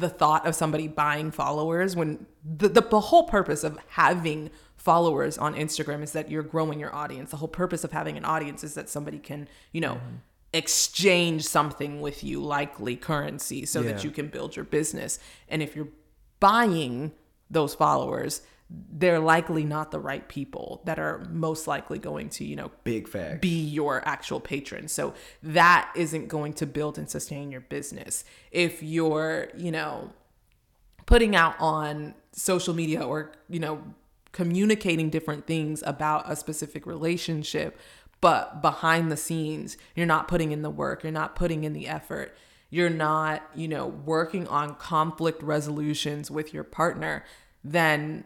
the 0.00 0.08
thought 0.08 0.46
of 0.46 0.54
somebody 0.54 0.88
buying 0.88 1.30
followers 1.30 1.94
when 1.94 2.26
the, 2.44 2.68
the, 2.68 2.80
the, 2.80 3.00
whole 3.00 3.24
purpose 3.24 3.62
of 3.64 3.78
having 3.88 4.50
followers 4.76 5.36
on 5.38 5.54
Instagram 5.54 6.02
is 6.02 6.12
that 6.12 6.30
you're 6.30 6.42
growing 6.42 6.80
your 6.80 6.94
audience. 6.94 7.30
The 7.30 7.36
whole 7.36 7.48
purpose 7.48 7.84
of 7.84 7.92
having 7.92 8.16
an 8.16 8.24
audience 8.24 8.64
is 8.64 8.74
that 8.74 8.88
somebody 8.88 9.18
can, 9.18 9.48
you 9.72 9.80
know, 9.80 9.94
mm-hmm. 9.94 10.16
exchange 10.52 11.44
something 11.46 12.00
with 12.00 12.24
you, 12.24 12.42
likely 12.42 12.96
currency, 12.96 13.66
so 13.66 13.80
yeah. 13.80 13.92
that 13.92 14.04
you 14.04 14.10
can 14.10 14.28
build 14.28 14.56
your 14.56 14.64
business. 14.64 15.18
And 15.48 15.62
if 15.62 15.76
you're 15.76 15.88
buying 16.40 17.12
those 17.50 17.74
followers, 17.74 18.42
they're 18.70 19.18
likely 19.18 19.64
not 19.64 19.90
the 19.90 19.98
right 19.98 20.28
people 20.28 20.82
that 20.84 20.98
are 20.98 21.26
most 21.30 21.66
likely 21.66 21.98
going 21.98 22.28
to, 22.28 22.44
you 22.44 22.54
know, 22.54 22.70
big 22.84 23.08
fact, 23.08 23.42
be 23.42 23.64
your 23.64 24.06
actual 24.06 24.38
patron. 24.38 24.86
So 24.86 25.14
that 25.42 25.90
isn't 25.96 26.28
going 26.28 26.52
to 26.54 26.66
build 26.66 26.96
and 26.98 27.10
sustain 27.10 27.50
your 27.50 27.62
business. 27.62 28.24
If 28.52 28.82
you're, 28.82 29.48
you 29.56 29.72
know, 29.72 30.12
putting 31.06 31.34
out 31.34 31.56
on 31.58 32.14
social 32.32 32.74
media 32.74 33.02
or, 33.02 33.32
you 33.48 33.58
know, 33.58 33.82
communicating 34.32 35.10
different 35.10 35.46
things 35.46 35.82
about 35.84 36.30
a 36.30 36.36
specific 36.36 36.86
relationship, 36.86 37.76
but 38.20 38.62
behind 38.62 39.10
the 39.10 39.16
scenes, 39.16 39.76
you're 39.96 40.06
not 40.06 40.28
putting 40.28 40.52
in 40.52 40.62
the 40.62 40.70
work, 40.70 41.02
you're 41.02 41.10
not 41.10 41.34
putting 41.34 41.64
in 41.64 41.72
the 41.72 41.88
effort, 41.88 42.36
you're 42.68 42.90
not, 42.90 43.42
you 43.56 43.66
know, 43.66 43.86
working 43.86 44.46
on 44.46 44.76
conflict 44.76 45.42
resolutions 45.42 46.30
with 46.30 46.54
your 46.54 46.62
partner, 46.62 47.24
then 47.64 48.24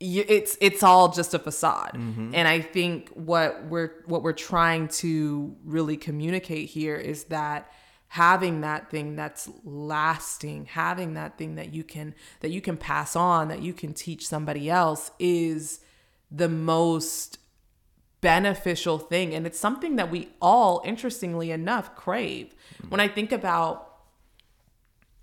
it's 0.00 0.56
it's 0.60 0.82
all 0.82 1.10
just 1.10 1.34
a 1.34 1.38
facade 1.38 1.92
mm-hmm. 1.94 2.30
and 2.32 2.46
i 2.46 2.60
think 2.60 3.08
what 3.10 3.64
we're 3.64 4.02
what 4.06 4.22
we're 4.22 4.32
trying 4.32 4.86
to 4.86 5.56
really 5.64 5.96
communicate 5.96 6.68
here 6.68 6.96
is 6.96 7.24
that 7.24 7.70
having 8.08 8.60
that 8.60 8.90
thing 8.90 9.16
that's 9.16 9.50
lasting 9.64 10.66
having 10.66 11.14
that 11.14 11.36
thing 11.36 11.56
that 11.56 11.74
you 11.74 11.82
can 11.82 12.14
that 12.40 12.50
you 12.50 12.60
can 12.60 12.76
pass 12.76 13.16
on 13.16 13.48
that 13.48 13.60
you 13.60 13.72
can 13.72 13.92
teach 13.92 14.26
somebody 14.26 14.70
else 14.70 15.10
is 15.18 15.80
the 16.30 16.48
most 16.48 17.38
beneficial 18.20 18.98
thing 18.98 19.34
and 19.34 19.46
it's 19.46 19.58
something 19.58 19.96
that 19.96 20.10
we 20.10 20.28
all 20.40 20.80
interestingly 20.84 21.50
enough 21.50 21.96
crave 21.96 22.54
mm-hmm. 22.76 22.88
when 22.88 23.00
i 23.00 23.08
think 23.08 23.32
about 23.32 23.96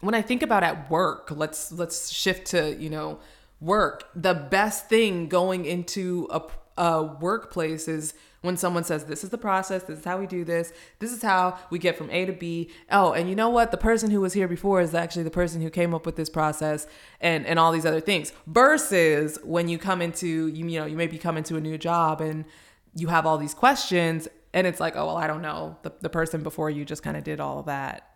when 0.01 0.13
i 0.13 0.21
think 0.21 0.43
about 0.43 0.63
at 0.63 0.89
work 0.91 1.31
let's 1.31 1.71
let's 1.71 2.11
shift 2.11 2.47
to 2.47 2.75
you 2.75 2.89
know 2.89 3.19
work. 3.65 4.09
The 4.15 4.33
best 4.33 4.87
thing 4.87 5.27
going 5.27 5.65
into 5.65 6.27
a, 6.29 6.41
a 6.77 7.03
workplace 7.03 7.87
is 7.87 8.13
when 8.41 8.57
someone 8.57 8.83
says, 8.83 9.05
This 9.05 9.23
is 9.23 9.31
the 9.31 9.37
process, 9.37 9.83
this 9.83 9.99
is 9.99 10.05
how 10.05 10.19
we 10.19 10.27
do 10.27 10.45
this, 10.45 10.71
this 10.99 11.11
is 11.11 11.21
how 11.21 11.57
we 11.71 11.79
get 11.79 11.97
from 11.97 12.09
A 12.11 12.25
to 12.25 12.33
B. 12.33 12.69
Oh, 12.91 13.11
and 13.13 13.27
you 13.27 13.35
know 13.35 13.49
what? 13.49 13.71
The 13.71 13.77
person 13.77 14.11
who 14.11 14.21
was 14.21 14.33
here 14.33 14.47
before 14.47 14.81
is 14.81 14.93
actually 14.93 15.23
the 15.23 15.31
person 15.31 15.61
who 15.61 15.69
came 15.69 15.93
up 15.93 16.05
with 16.05 16.15
this 16.15 16.29
process 16.29 16.85
and, 17.19 17.45
and 17.45 17.57
all 17.57 17.71
these 17.71 17.85
other 17.85 17.99
things. 17.99 18.31
Versus 18.45 19.39
when 19.43 19.67
you 19.67 19.77
come 19.77 20.01
into, 20.01 20.47
you, 20.47 20.67
you 20.67 20.79
know, 20.79 20.85
you 20.85 20.95
maybe 20.95 21.17
come 21.17 21.35
into 21.35 21.57
a 21.57 21.61
new 21.61 21.77
job 21.77 22.21
and 22.21 22.45
you 22.93 23.07
have 23.07 23.25
all 23.25 23.37
these 23.37 23.55
questions 23.55 24.27
and 24.53 24.65
it's 24.65 24.79
like, 24.79 24.95
oh, 24.95 25.07
well, 25.07 25.17
I 25.17 25.27
don't 25.27 25.41
know. 25.41 25.77
The, 25.81 25.91
the 25.99 26.09
person 26.09 26.41
before 26.41 26.69
you 26.69 26.85
just 26.85 27.03
kind 27.03 27.17
of 27.17 27.25
did 27.25 27.41
all 27.41 27.59
of 27.59 27.65
that. 27.65 28.09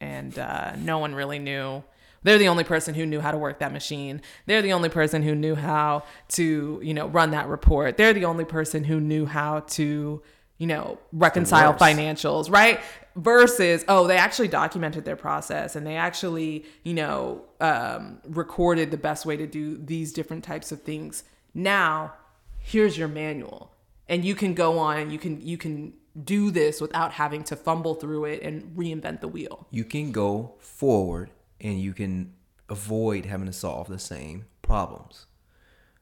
And 0.00 0.38
uh, 0.38 0.74
no 0.76 0.98
one 0.98 1.14
really 1.14 1.38
knew 1.38 1.84
they're 2.22 2.38
the 2.38 2.48
only 2.48 2.64
person 2.64 2.94
who 2.94 3.06
knew 3.06 3.20
how 3.20 3.30
to 3.30 3.38
work 3.38 3.58
that 3.58 3.72
machine. 3.72 4.22
They're 4.46 4.62
the 4.62 4.72
only 4.72 4.88
person 4.88 5.22
who 5.22 5.34
knew 5.34 5.54
how 5.54 6.04
to, 6.30 6.80
you 6.82 6.94
know, 6.94 7.08
run 7.08 7.30
that 7.32 7.48
report. 7.48 7.96
They're 7.96 8.12
the 8.12 8.24
only 8.24 8.44
person 8.44 8.84
who 8.84 9.00
knew 9.00 9.26
how 9.26 9.60
to, 9.60 10.22
you 10.58 10.66
know, 10.66 10.98
reconcile 11.12 11.74
financials, 11.74 12.50
right? 12.50 12.80
Versus, 13.16 13.84
oh, 13.88 14.06
they 14.06 14.16
actually 14.16 14.48
documented 14.48 15.04
their 15.04 15.16
process 15.16 15.76
and 15.76 15.86
they 15.86 15.96
actually, 15.96 16.64
you 16.82 16.94
know, 16.94 17.44
um, 17.60 18.20
recorded 18.28 18.90
the 18.90 18.96
best 18.96 19.26
way 19.26 19.36
to 19.36 19.46
do 19.46 19.76
these 19.76 20.12
different 20.12 20.44
types 20.44 20.72
of 20.72 20.82
things. 20.82 21.24
Now, 21.54 22.14
here's 22.58 22.96
your 22.96 23.08
manual, 23.08 23.72
and 24.08 24.24
you 24.24 24.34
can 24.34 24.54
go 24.54 24.78
on 24.78 24.98
and 24.98 25.12
you 25.12 25.18
can 25.18 25.40
you 25.40 25.58
can 25.58 25.94
do 26.24 26.50
this 26.50 26.80
without 26.80 27.12
having 27.12 27.42
to 27.42 27.56
fumble 27.56 27.94
through 27.94 28.26
it 28.26 28.42
and 28.42 28.76
reinvent 28.76 29.20
the 29.20 29.28
wheel. 29.28 29.66
You 29.70 29.84
can 29.84 30.12
go 30.12 30.54
forward 30.58 31.30
and 31.62 31.80
you 31.80 31.92
can 31.92 32.34
avoid 32.68 33.26
having 33.26 33.46
to 33.46 33.52
solve 33.52 33.88
the 33.88 33.98
same 33.98 34.46
problems. 34.62 35.26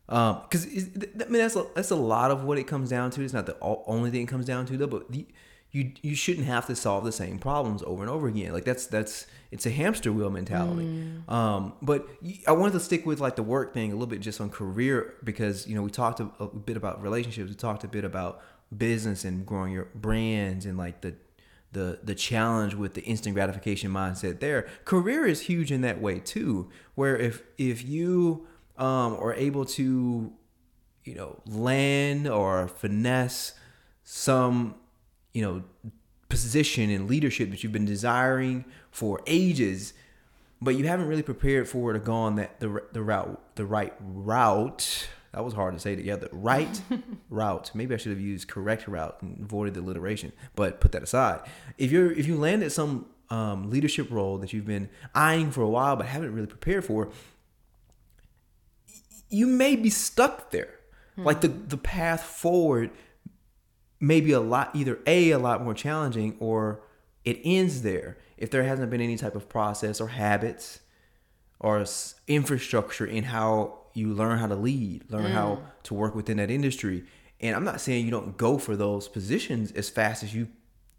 Because 0.07 0.64
um, 0.64 1.03
I 1.20 1.25
mean 1.29 1.40
that's 1.40 1.57
a, 1.57 1.66
that's 1.75 1.90
a 1.90 1.96
lot 1.96 2.31
of 2.31 2.44
what 2.44 2.59
it 2.59 2.64
comes 2.64 2.90
down 2.90 3.11
to. 3.12 3.23
It's 3.23 3.33
not 3.33 3.46
the 3.46 3.57
only 3.61 4.11
thing 4.11 4.23
it 4.23 4.29
comes 4.29 4.46
down 4.46 4.66
to 4.66 4.77
though, 4.77 4.87
but 4.87 5.11
the, 5.12 5.27
you 5.73 5.92
you 6.03 6.16
shouldn't 6.16 6.46
have 6.46 6.66
to 6.66 6.75
solve 6.75 7.05
the 7.05 7.12
same 7.12 7.38
problems 7.38 7.83
over 7.85 8.03
and 8.03 8.11
over 8.11 8.27
again. 8.27 8.53
Like 8.53 8.64
that's 8.64 8.87
that's 8.87 9.27
it's 9.53 9.66
a 9.66 9.70
hamster 9.70 10.12
wheel 10.12 10.31
mentality. 10.31 10.85
Mm. 10.85 11.31
Um, 11.31 11.75
but 11.81 12.09
I 12.46 12.53
wanted 12.53 12.73
to 12.73 12.81
stick 12.81 13.07
with 13.07 13.20
like 13.20 13.37
the 13.37 13.44
work 13.44 13.73
thing 13.73 13.90
a 13.90 13.94
little 13.94 14.09
bit 14.09 14.20
just 14.20 14.40
on 14.40 14.51
career 14.51 15.14
because 15.23 15.68
you 15.68 15.77
know 15.77 15.83
we 15.83 15.90
talked 15.90 16.18
a, 16.18 16.29
a 16.40 16.49
bit 16.49 16.77
about 16.77 17.01
relationships. 17.03 17.49
We 17.49 17.55
talked 17.55 17.85
a 17.85 17.88
bit 17.88 18.05
about 18.05 18.42
business 18.77 19.25
and 19.25 19.46
growing 19.46 19.73
your 19.73 19.88
brands 19.94 20.66
and 20.66 20.77
like 20.77 21.03
the 21.03 21.14
the 21.72 22.00
the 22.02 22.14
challenge 22.14 22.74
with 22.74 22.94
the 22.94 23.02
instant 23.02 23.35
gratification 23.35 23.90
mindset 23.90 24.40
there. 24.40 24.68
Career 24.85 25.26
is 25.26 25.42
huge 25.42 25.70
in 25.70 25.80
that 25.83 26.00
way 26.00 26.18
too, 26.18 26.68
where 26.94 27.16
if 27.16 27.42
if 27.59 27.87
you 27.87 28.46
um, 28.76 29.14
are 29.14 29.35
able 29.35 29.64
to, 29.66 30.33
you 31.04 31.14
know, 31.14 31.40
land 31.46 32.26
or 32.26 32.66
finesse 32.66 33.52
some, 34.02 34.74
you 35.33 35.42
know, 35.42 35.62
position 36.28 36.90
in 36.90 37.06
leadership 37.06 37.50
that 37.50 37.62
you've 37.62 37.72
been 37.72 37.85
desiring 37.85 38.64
for 38.90 39.20
ages, 39.26 39.92
but 40.62 40.76
you 40.76 40.87
haven't 40.87 41.06
really 41.06 41.22
prepared 41.22 41.68
for 41.68 41.90
it 41.90 41.96
or 41.96 42.00
gone 42.00 42.37
that 42.37 42.59
the 42.61 42.83
the 42.92 43.02
route 43.02 43.40
the 43.56 43.64
right 43.64 43.94
route 44.00 45.09
that 45.33 45.45
was 45.45 45.55
hard 45.55 45.75
to 45.75 45.81
say 45.81 45.95
together. 45.95 46.29
Right 46.33 46.81
route. 47.31 47.71
Maybe 47.75 47.95
I 47.95 47.99
should 47.99 48.11
have 48.11 48.21
used 48.21 48.49
correct 48.49 48.88
route 48.88 49.21
and 49.23 49.40
avoided 49.45 49.75
the 49.75 49.81
alliteration. 49.81 50.33
But 50.57 50.81
put 50.81 50.93
that 50.93 51.03
aside. 51.03 51.40
If 51.79 51.93
you're 51.93 52.12
if 52.12 52.27
you 52.27 52.37
landed 52.37 52.71
some 52.71 53.07
um, 53.29 53.71
leadership 53.71 54.11
role 54.11 54.38
that 54.38 54.53
you've 54.53 54.66
been 54.66 54.88
eyeing 55.14 55.53
for 55.53 55.62
a 55.62 55.69
while 55.69 55.95
but 55.97 56.07
haven't 56.07 56.35
really 56.35 56.49
prepared 56.49 56.85
for, 56.85 57.11
you 59.29 59.47
may 59.47 59.77
be 59.77 59.90
stuck 59.90 60.51
there. 60.51 60.75
Hmm. 61.14 61.25
Like 61.25 61.40
the 61.43 61.49
the 61.49 61.77
path 61.77 62.23
forward 62.23 62.90
may 64.01 64.21
be 64.21 64.33
a 64.33 64.40
lot 64.40 64.71
either 64.75 64.99
a 65.07 65.31
a 65.31 65.38
lot 65.38 65.62
more 65.62 65.75
challenging 65.75 66.37
or 66.40 66.83
it 67.25 67.38
ends 67.45 67.83
there 67.83 68.16
if 68.37 68.51
there 68.51 68.64
hasn't 68.64 68.90
been 68.90 69.03
any 69.03 69.16
type 69.16 69.37
of 69.37 69.49
process 69.49 70.01
or 70.01 70.09
habits 70.09 70.81
or 71.61 71.85
infrastructure 72.27 73.05
in 73.05 73.25
how 73.25 73.80
you 73.94 74.12
learn 74.12 74.38
how 74.38 74.46
to 74.46 74.55
lead, 74.55 75.11
learn 75.11 75.26
mm. 75.26 75.33
how 75.33 75.62
to 75.85 75.94
work 75.94 76.14
within 76.14 76.37
that 76.38 76.50
industry. 76.50 77.05
And 77.40 77.57
I'm 77.57 77.64
not 77.64 77.81
saying 77.81 78.05
you 78.05 78.11
don't 78.11 78.37
go 78.37 78.59
for 78.59 78.76
those 78.76 79.09
positions 79.09 79.72
as 79.72 79.88
fast 79.88 80.22
as 80.22 80.35
you 80.35 80.48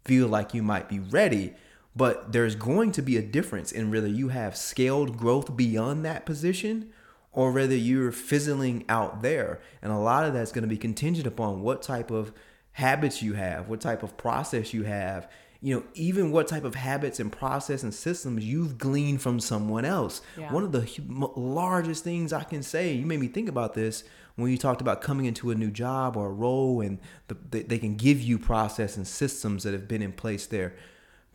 feel 0.04 0.28
like 0.28 0.54
you 0.54 0.62
might 0.62 0.88
be 0.88 0.98
ready, 0.98 1.54
but 1.94 2.32
there's 2.32 2.56
going 2.56 2.92
to 2.92 3.02
be 3.02 3.16
a 3.16 3.22
difference 3.22 3.70
in 3.70 3.90
whether 3.90 4.08
you 4.08 4.28
have 4.28 4.56
scaled 4.56 5.16
growth 5.16 5.56
beyond 5.56 6.04
that 6.04 6.26
position 6.26 6.90
or 7.32 7.52
whether 7.52 7.76
you're 7.76 8.12
fizzling 8.12 8.84
out 8.88 9.22
there. 9.22 9.60
And 9.80 9.92
a 9.92 9.98
lot 9.98 10.26
of 10.26 10.34
that's 10.34 10.52
going 10.52 10.62
to 10.62 10.68
be 10.68 10.76
contingent 10.76 11.26
upon 11.26 11.62
what 11.62 11.82
type 11.82 12.10
of 12.10 12.32
habits 12.72 13.22
you 13.22 13.34
have, 13.34 13.68
what 13.68 13.80
type 13.80 14.02
of 14.02 14.16
process 14.16 14.74
you 14.74 14.84
have, 14.84 15.30
you 15.62 15.72
know, 15.76 15.84
even 15.94 16.32
what 16.32 16.48
type 16.48 16.64
of 16.64 16.74
habits 16.74 17.20
and 17.20 17.30
process 17.30 17.84
and 17.84 17.94
systems 17.94 18.44
you've 18.44 18.78
gleaned 18.78 19.22
from 19.22 19.38
someone 19.38 19.84
else. 19.84 20.20
Yeah. 20.36 20.52
One 20.52 20.64
of 20.64 20.72
the 20.72 20.88
largest 21.36 22.02
things 22.02 22.32
I 22.32 22.42
can 22.42 22.64
say, 22.64 22.92
you 22.92 23.06
made 23.06 23.20
me 23.20 23.28
think 23.28 23.48
about 23.48 23.74
this 23.74 24.02
when 24.34 24.50
you 24.50 24.58
talked 24.58 24.80
about 24.80 25.02
coming 25.02 25.26
into 25.26 25.52
a 25.52 25.54
new 25.54 25.70
job 25.70 26.16
or 26.16 26.26
a 26.26 26.32
role 26.32 26.80
and 26.80 26.98
the, 27.28 27.62
they 27.62 27.78
can 27.78 27.94
give 27.94 28.20
you 28.20 28.40
process 28.40 28.96
and 28.96 29.06
systems 29.06 29.62
that 29.62 29.72
have 29.72 29.86
been 29.86 30.02
in 30.02 30.12
place 30.12 30.46
there. 30.46 30.74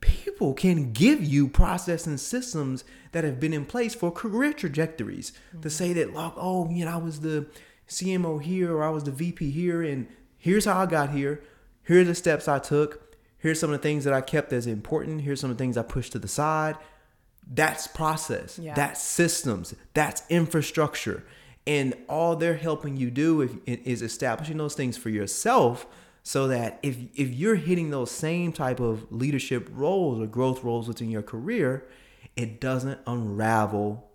People 0.02 0.54
can 0.54 0.92
give 0.92 1.24
you 1.24 1.48
process 1.48 2.06
and 2.06 2.20
systems 2.20 2.84
that 3.13 3.24
have 3.24 3.40
been 3.40 3.54
in 3.54 3.66
place 3.66 3.96
for 3.96 4.12
career 4.12 4.52
trajectories 4.52 5.32
mm-hmm. 5.32 5.62
to 5.62 5.70
say 5.70 5.94
that, 5.94 6.13
like, 6.13 6.34
oh, 6.36 6.70
you 6.70 6.84
know, 6.84 6.92
I 6.92 6.98
was 6.98 7.22
the 7.22 7.48
CMO 7.88 8.42
here 8.42 8.76
or 8.76 8.84
I 8.84 8.90
was 8.90 9.06
the 9.06 9.12
VP 9.12 9.50
here, 9.50 9.82
and 9.82 10.08
here's 10.38 10.66
how 10.66 10.78
I 10.80 10.86
got 10.86 11.12
here. 11.12 11.42
Here 11.88 12.02
are 12.02 12.04
the 12.04 12.13
steps 12.13 12.48
I 12.48 12.60
took 12.60 13.07
Here's 13.38 13.60
some 13.60 13.71
of 13.71 13.80
the 13.80 13.84
things 13.84 14.04
that 14.04 14.13
I 14.13 14.21
kept 14.21 14.52
as 14.52 14.67
important. 14.67 15.21
Here's 15.21 15.39
some 15.39 15.52
of 15.52 15.58
the 15.58 15.63
things 15.63 15.78
I 15.78 15.84
pushed 15.84 16.13
to 16.13 16.19
the 16.19 16.28
side. 16.28 16.76
That's 17.50 17.88
process. 17.88 18.60
Yeah. 18.60 18.73
That's 18.73 19.02
systems. 19.02 19.73
That's 19.93 20.23
infrastructure. 20.30 21.23
And 21.65 21.93
all 22.10 22.36
they're 22.36 22.56
helping 22.56 22.97
you 22.97 23.12
do 23.12 23.41
if, 23.41 23.52
is 23.65 24.02
establishing 24.02 24.58
those 24.58 24.73
things 24.73 24.97
for 24.97 25.10
yourself 25.10 25.86
so 26.23 26.47
that 26.47 26.80
if, 26.84 26.97
if 27.15 27.30
you're 27.30 27.56
hitting 27.56 27.89
those 27.89 28.12
same 28.12 28.52
type 28.52 28.80
of 28.80 29.10
leadership 29.12 29.69
roles 29.71 30.19
or 30.19 30.28
growth 30.28 30.63
roles 30.63 30.88
within 30.88 31.10
your 31.10 31.21
career, 31.21 31.88
it 32.36 32.60
doesn't 32.60 33.00
unravel 33.08 34.10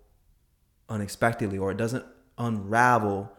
unexpectedly 0.89 1.57
or 1.57 1.71
it 1.71 1.77
doesn't 1.77 2.05
unravel 2.37 3.31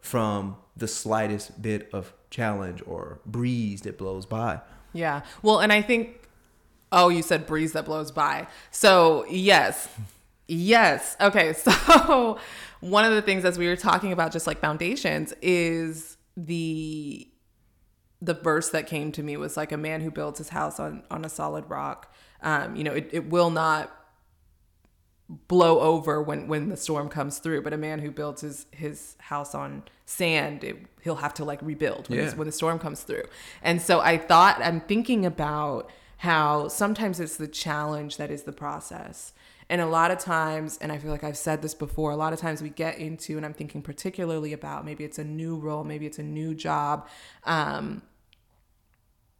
from 0.00 0.56
the 0.76 0.88
slightest 0.88 1.60
bit 1.60 1.90
of 1.92 2.12
challenge 2.30 2.82
or 2.86 3.20
breeze 3.26 3.82
that 3.82 3.98
blows 3.98 4.24
by. 4.24 4.60
Yeah. 4.92 5.22
Well, 5.42 5.60
and 5.60 5.72
I 5.72 5.82
think, 5.82 6.28
oh, 6.90 7.08
you 7.08 7.22
said 7.22 7.46
breeze 7.46 7.72
that 7.72 7.84
blows 7.84 8.10
by. 8.10 8.46
So, 8.70 9.24
yes. 9.28 9.88
Yes. 10.48 11.16
Okay. 11.20 11.54
So, 11.62 12.38
one 12.80 13.04
of 13.04 13.12
the 13.12 13.22
things 13.22 13.44
as 13.44 13.58
we 13.58 13.68
were 13.68 13.76
talking 13.76 14.12
about 14.12 14.32
just 14.32 14.46
like 14.46 14.60
foundations 14.60 15.32
is 15.40 16.16
the 16.36 17.28
the 18.20 18.34
verse 18.34 18.70
that 18.70 18.86
came 18.86 19.12
to 19.12 19.22
me 19.22 19.36
was 19.36 19.56
like 19.56 19.72
a 19.72 19.76
man 19.76 20.00
who 20.00 20.10
builds 20.10 20.38
his 20.38 20.48
house 20.48 20.80
on 20.80 21.04
on 21.10 21.24
a 21.24 21.28
solid 21.28 21.68
rock 21.68 22.12
um 22.42 22.74
you 22.74 22.82
know 22.82 22.92
it, 22.92 23.08
it 23.12 23.28
will 23.28 23.50
not 23.50 23.90
blow 25.48 25.80
over 25.80 26.20
when 26.22 26.46
when 26.46 26.68
the 26.68 26.76
storm 26.76 27.08
comes 27.08 27.38
through 27.38 27.62
but 27.62 27.72
a 27.72 27.76
man 27.76 27.98
who 28.00 28.10
builds 28.10 28.42
his 28.42 28.66
his 28.70 29.16
house 29.18 29.54
on 29.54 29.82
sand 30.04 30.62
it, 30.62 30.76
he'll 31.00 31.16
have 31.16 31.32
to 31.32 31.44
like 31.44 31.60
rebuild 31.62 32.08
when, 32.08 32.18
yeah. 32.18 32.34
when 32.34 32.46
the 32.46 32.52
storm 32.52 32.78
comes 32.78 33.02
through. 33.02 33.24
And 33.62 33.80
so 33.80 34.00
i 34.00 34.18
thought 34.18 34.60
i'm 34.62 34.80
thinking 34.80 35.24
about 35.24 35.90
how 36.18 36.68
sometimes 36.68 37.18
it's 37.18 37.36
the 37.36 37.48
challenge 37.48 38.16
that 38.16 38.30
is 38.30 38.44
the 38.44 38.52
process. 38.52 39.32
And 39.68 39.80
a 39.80 39.86
lot 39.86 40.10
of 40.10 40.18
times 40.18 40.78
and 40.82 40.92
i 40.92 40.98
feel 40.98 41.10
like 41.10 41.24
i've 41.24 41.38
said 41.38 41.62
this 41.62 41.72
before 41.72 42.10
a 42.10 42.16
lot 42.16 42.34
of 42.34 42.38
times 42.38 42.60
we 42.60 42.68
get 42.68 42.98
into 42.98 43.38
and 43.38 43.46
i'm 43.46 43.54
thinking 43.54 43.80
particularly 43.80 44.52
about 44.52 44.84
maybe 44.84 45.02
it's 45.02 45.18
a 45.18 45.24
new 45.24 45.56
role 45.56 45.82
maybe 45.82 46.04
it's 46.04 46.18
a 46.18 46.22
new 46.22 46.54
job 46.54 47.08
um, 47.44 48.02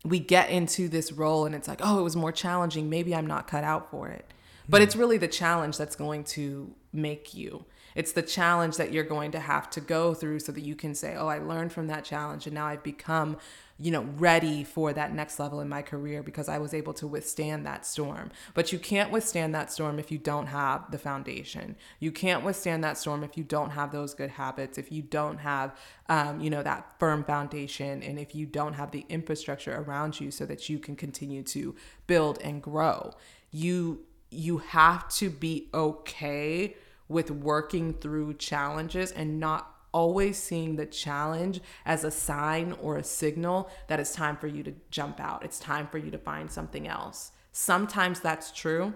we 0.04 0.18
get 0.18 0.48
into 0.48 0.88
this 0.88 1.12
role 1.12 1.44
and 1.44 1.54
it's 1.54 1.68
like 1.68 1.80
oh 1.82 1.98
it 1.98 2.02
was 2.02 2.16
more 2.16 2.32
challenging. 2.32 2.88
Maybe 2.88 3.14
i'm 3.14 3.26
not 3.26 3.46
cut 3.46 3.62
out 3.62 3.90
for 3.90 4.08
it 4.08 4.32
but 4.68 4.82
it's 4.82 4.96
really 4.96 5.18
the 5.18 5.28
challenge 5.28 5.76
that's 5.76 5.96
going 5.96 6.24
to 6.24 6.74
make 6.92 7.34
you. 7.34 7.64
It's 7.94 8.12
the 8.12 8.22
challenge 8.22 8.76
that 8.78 8.92
you're 8.92 9.04
going 9.04 9.32
to 9.32 9.40
have 9.40 9.68
to 9.70 9.80
go 9.80 10.14
through 10.14 10.40
so 10.40 10.52
that 10.52 10.62
you 10.62 10.74
can 10.74 10.94
say, 10.94 11.14
"Oh, 11.14 11.28
I 11.28 11.38
learned 11.38 11.72
from 11.72 11.88
that 11.88 12.04
challenge 12.04 12.46
and 12.46 12.54
now 12.54 12.66
I've 12.66 12.82
become, 12.82 13.36
you 13.78 13.90
know, 13.90 14.02
ready 14.16 14.64
for 14.64 14.92
that 14.92 15.12
next 15.14 15.38
level 15.38 15.60
in 15.60 15.68
my 15.68 15.82
career 15.82 16.22
because 16.22 16.48
I 16.48 16.58
was 16.58 16.72
able 16.72 16.94
to 16.94 17.06
withstand 17.06 17.66
that 17.66 17.84
storm." 17.84 18.30
But 18.54 18.72
you 18.72 18.78
can't 18.78 19.10
withstand 19.10 19.54
that 19.54 19.70
storm 19.70 19.98
if 19.98 20.10
you 20.10 20.18
don't 20.18 20.46
have 20.46 20.90
the 20.90 20.98
foundation. 20.98 21.76
You 22.00 22.12
can't 22.12 22.44
withstand 22.44 22.82
that 22.84 22.96
storm 22.96 23.22
if 23.24 23.36
you 23.36 23.44
don't 23.44 23.70
have 23.70 23.92
those 23.92 24.14
good 24.14 24.30
habits, 24.30 24.78
if 24.78 24.90
you 24.90 25.02
don't 25.02 25.38
have 25.38 25.76
um, 26.08 26.40
you 26.40 26.50
know, 26.50 26.62
that 26.62 26.98
firm 26.98 27.24
foundation 27.24 28.02
and 28.02 28.18
if 28.18 28.34
you 28.34 28.44
don't 28.44 28.74
have 28.74 28.90
the 28.90 29.06
infrastructure 29.08 29.74
around 29.74 30.20
you 30.20 30.30
so 30.30 30.44
that 30.44 30.68
you 30.68 30.78
can 30.78 30.94
continue 30.94 31.42
to 31.42 31.74
build 32.06 32.38
and 32.42 32.62
grow. 32.62 33.14
You 33.50 34.00
you 34.32 34.58
have 34.58 35.08
to 35.16 35.30
be 35.30 35.68
okay 35.74 36.76
with 37.08 37.30
working 37.30 37.94
through 37.94 38.34
challenges 38.34 39.12
and 39.12 39.38
not 39.38 39.68
always 39.92 40.38
seeing 40.38 40.76
the 40.76 40.86
challenge 40.86 41.60
as 41.84 42.02
a 42.02 42.10
sign 42.10 42.74
or 42.80 42.96
a 42.96 43.04
signal 43.04 43.70
that 43.88 44.00
it's 44.00 44.14
time 44.14 44.36
for 44.36 44.46
you 44.46 44.62
to 44.62 44.72
jump 44.90 45.20
out. 45.20 45.44
It's 45.44 45.58
time 45.58 45.86
for 45.86 45.98
you 45.98 46.10
to 46.10 46.18
find 46.18 46.50
something 46.50 46.88
else. 46.88 47.32
Sometimes 47.52 48.20
that's 48.20 48.50
true, 48.50 48.94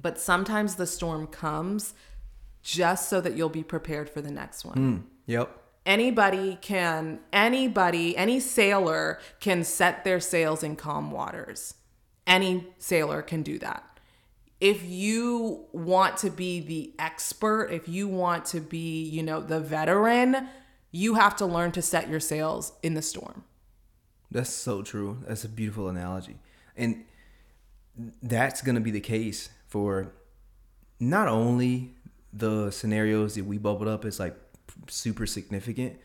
but 0.00 0.18
sometimes 0.18 0.76
the 0.76 0.86
storm 0.86 1.26
comes 1.26 1.94
just 2.62 3.08
so 3.08 3.20
that 3.20 3.36
you'll 3.36 3.48
be 3.50 3.62
prepared 3.62 4.08
for 4.08 4.22
the 4.22 4.30
next 4.30 4.64
one. 4.64 4.76
Mm, 4.76 5.02
yep. 5.26 5.50
Anybody 5.84 6.58
can, 6.60 7.20
anybody, 7.32 8.16
any 8.16 8.40
sailor 8.40 9.20
can 9.38 9.62
set 9.62 10.02
their 10.02 10.18
sails 10.18 10.62
in 10.62 10.74
calm 10.74 11.12
waters. 11.12 11.74
Any 12.26 12.66
sailor 12.78 13.22
can 13.22 13.42
do 13.42 13.58
that 13.60 13.95
if 14.60 14.82
you 14.84 15.66
want 15.72 16.16
to 16.18 16.30
be 16.30 16.60
the 16.60 16.92
expert, 16.98 17.66
if 17.70 17.88
you 17.88 18.08
want 18.08 18.46
to 18.46 18.60
be, 18.60 19.02
you 19.02 19.22
know, 19.22 19.40
the 19.40 19.60
veteran, 19.60 20.48
you 20.90 21.14
have 21.14 21.36
to 21.36 21.46
learn 21.46 21.72
to 21.72 21.82
set 21.82 22.08
your 22.08 22.20
sails 22.20 22.72
in 22.82 22.94
the 22.94 23.02
storm. 23.02 23.44
That's 24.30 24.50
so 24.50 24.82
true. 24.82 25.18
That's 25.26 25.44
a 25.44 25.48
beautiful 25.48 25.88
analogy. 25.88 26.38
And 26.76 27.04
that's 28.22 28.62
going 28.62 28.74
to 28.74 28.80
be 28.80 28.90
the 28.90 29.00
case 29.00 29.50
for 29.68 30.12
not 30.98 31.28
only 31.28 31.94
the 32.32 32.70
scenarios 32.70 33.34
that 33.34 33.44
we 33.44 33.58
bubbled 33.58 33.88
up 33.88 34.04
as 34.04 34.18
like 34.18 34.36
super 34.88 35.26
significant, 35.26 35.98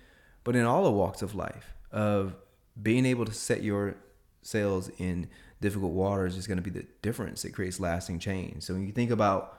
but 0.44 0.56
in 0.56 0.66
all 0.66 0.84
the 0.84 0.92
walks 0.92 1.22
of 1.22 1.36
life 1.36 1.74
of 1.92 2.36
being 2.82 3.06
able 3.06 3.26
to 3.26 3.34
set 3.34 3.64
your 3.64 3.96
sails 4.42 4.90
in 4.98 5.28
difficult 5.62 5.94
waters 5.94 6.36
is 6.36 6.48
going 6.48 6.58
to 6.58 6.64
be 6.64 6.72
the 6.72 6.86
difference 7.02 7.44
that 7.44 7.54
creates 7.54 7.80
lasting 7.80 8.20
change. 8.20 8.64
So 8.64 8.74
when 8.74 8.86
you 8.86 8.92
think 8.92 9.12
about 9.12 9.58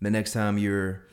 the 0.00 0.10
next 0.10 0.32
time 0.32 0.58
you're 0.58 1.06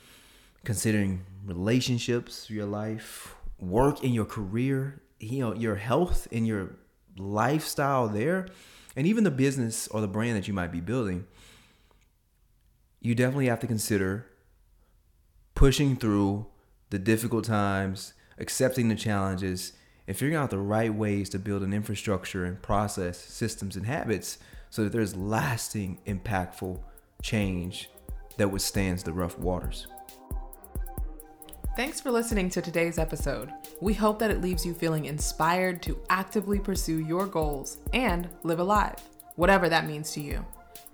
considering 0.63 1.25
relationships, 1.45 2.49
your 2.49 2.65
life, 2.65 3.35
work 3.59 4.03
in 4.03 4.13
your 4.13 4.25
career, 4.25 5.01
you 5.19 5.39
know, 5.39 5.53
your 5.53 5.75
health 5.75 6.27
and 6.31 6.47
your 6.47 6.71
lifestyle 7.17 8.07
there, 8.07 8.47
and 8.95 9.05
even 9.05 9.23
the 9.23 9.31
business 9.31 9.87
or 9.89 10.01
the 10.01 10.07
brand 10.07 10.37
that 10.37 10.47
you 10.47 10.53
might 10.53 10.71
be 10.71 10.81
building, 10.81 11.27
you 13.01 13.13
definitely 13.13 13.47
have 13.47 13.59
to 13.59 13.67
consider 13.67 14.25
pushing 15.53 15.95
through 15.95 16.47
the 16.89 16.99
difficult 16.99 17.45
times, 17.45 18.13
accepting 18.37 18.87
the 18.87 18.95
challenges, 18.95 19.73
and 20.09 20.17
figuring 20.17 20.35
out 20.35 20.49
the 20.49 20.57
right 20.57 20.91
ways 20.91 21.29
to 21.29 21.37
build 21.37 21.61
an 21.61 21.71
infrastructure 21.71 22.43
and 22.43 22.59
process, 22.63 23.15
systems, 23.15 23.75
and 23.75 23.85
habits 23.85 24.39
so 24.71 24.83
that 24.83 24.91
there's 24.91 25.15
lasting, 25.15 25.99
impactful 26.07 26.79
change 27.21 27.91
that 28.37 28.49
withstands 28.49 29.03
the 29.03 29.13
rough 29.13 29.37
waters. 29.37 29.85
Thanks 31.75 32.01
for 32.01 32.09
listening 32.09 32.49
to 32.49 32.61
today's 32.61 32.97
episode. 32.97 33.51
We 33.81 33.93
hope 33.93 34.17
that 34.17 34.31
it 34.31 34.41
leaves 34.41 34.65
you 34.65 34.73
feeling 34.73 35.05
inspired 35.05 35.83
to 35.83 35.99
actively 36.09 36.57
pursue 36.57 37.01
your 37.01 37.27
goals 37.27 37.77
and 37.93 38.27
live 38.41 38.59
alive, 38.59 38.95
whatever 39.35 39.69
that 39.69 39.85
means 39.85 40.11
to 40.13 40.21
you. 40.21 40.43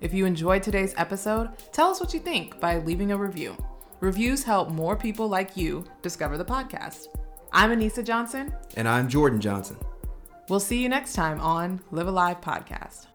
If 0.01 0.13
you 0.13 0.25
enjoyed 0.25 0.61
today's 0.61 0.93
episode, 0.97 1.51
tell 1.71 1.89
us 1.89 2.01
what 2.01 2.13
you 2.13 2.19
think 2.19 2.59
by 2.59 2.79
leaving 2.79 3.13
a 3.13 3.17
review. 3.17 3.55
Reviews 4.01 4.43
help 4.43 4.71
more 4.71 4.97
people 4.97 5.29
like 5.29 5.55
you 5.55 5.85
discover 6.01 6.37
the 6.37 6.43
podcast. 6.43 7.07
I'm 7.57 7.71
Anissa 7.71 8.03
Johnson. 8.03 8.53
And 8.75 8.85
I'm 8.85 9.07
Jordan 9.07 9.39
Johnson. 9.39 9.77
We'll 10.49 10.59
see 10.59 10.83
you 10.83 10.89
next 10.89 11.13
time 11.13 11.39
on 11.39 11.79
Live 11.89 12.05
Alive 12.05 12.41
Podcast. 12.41 13.07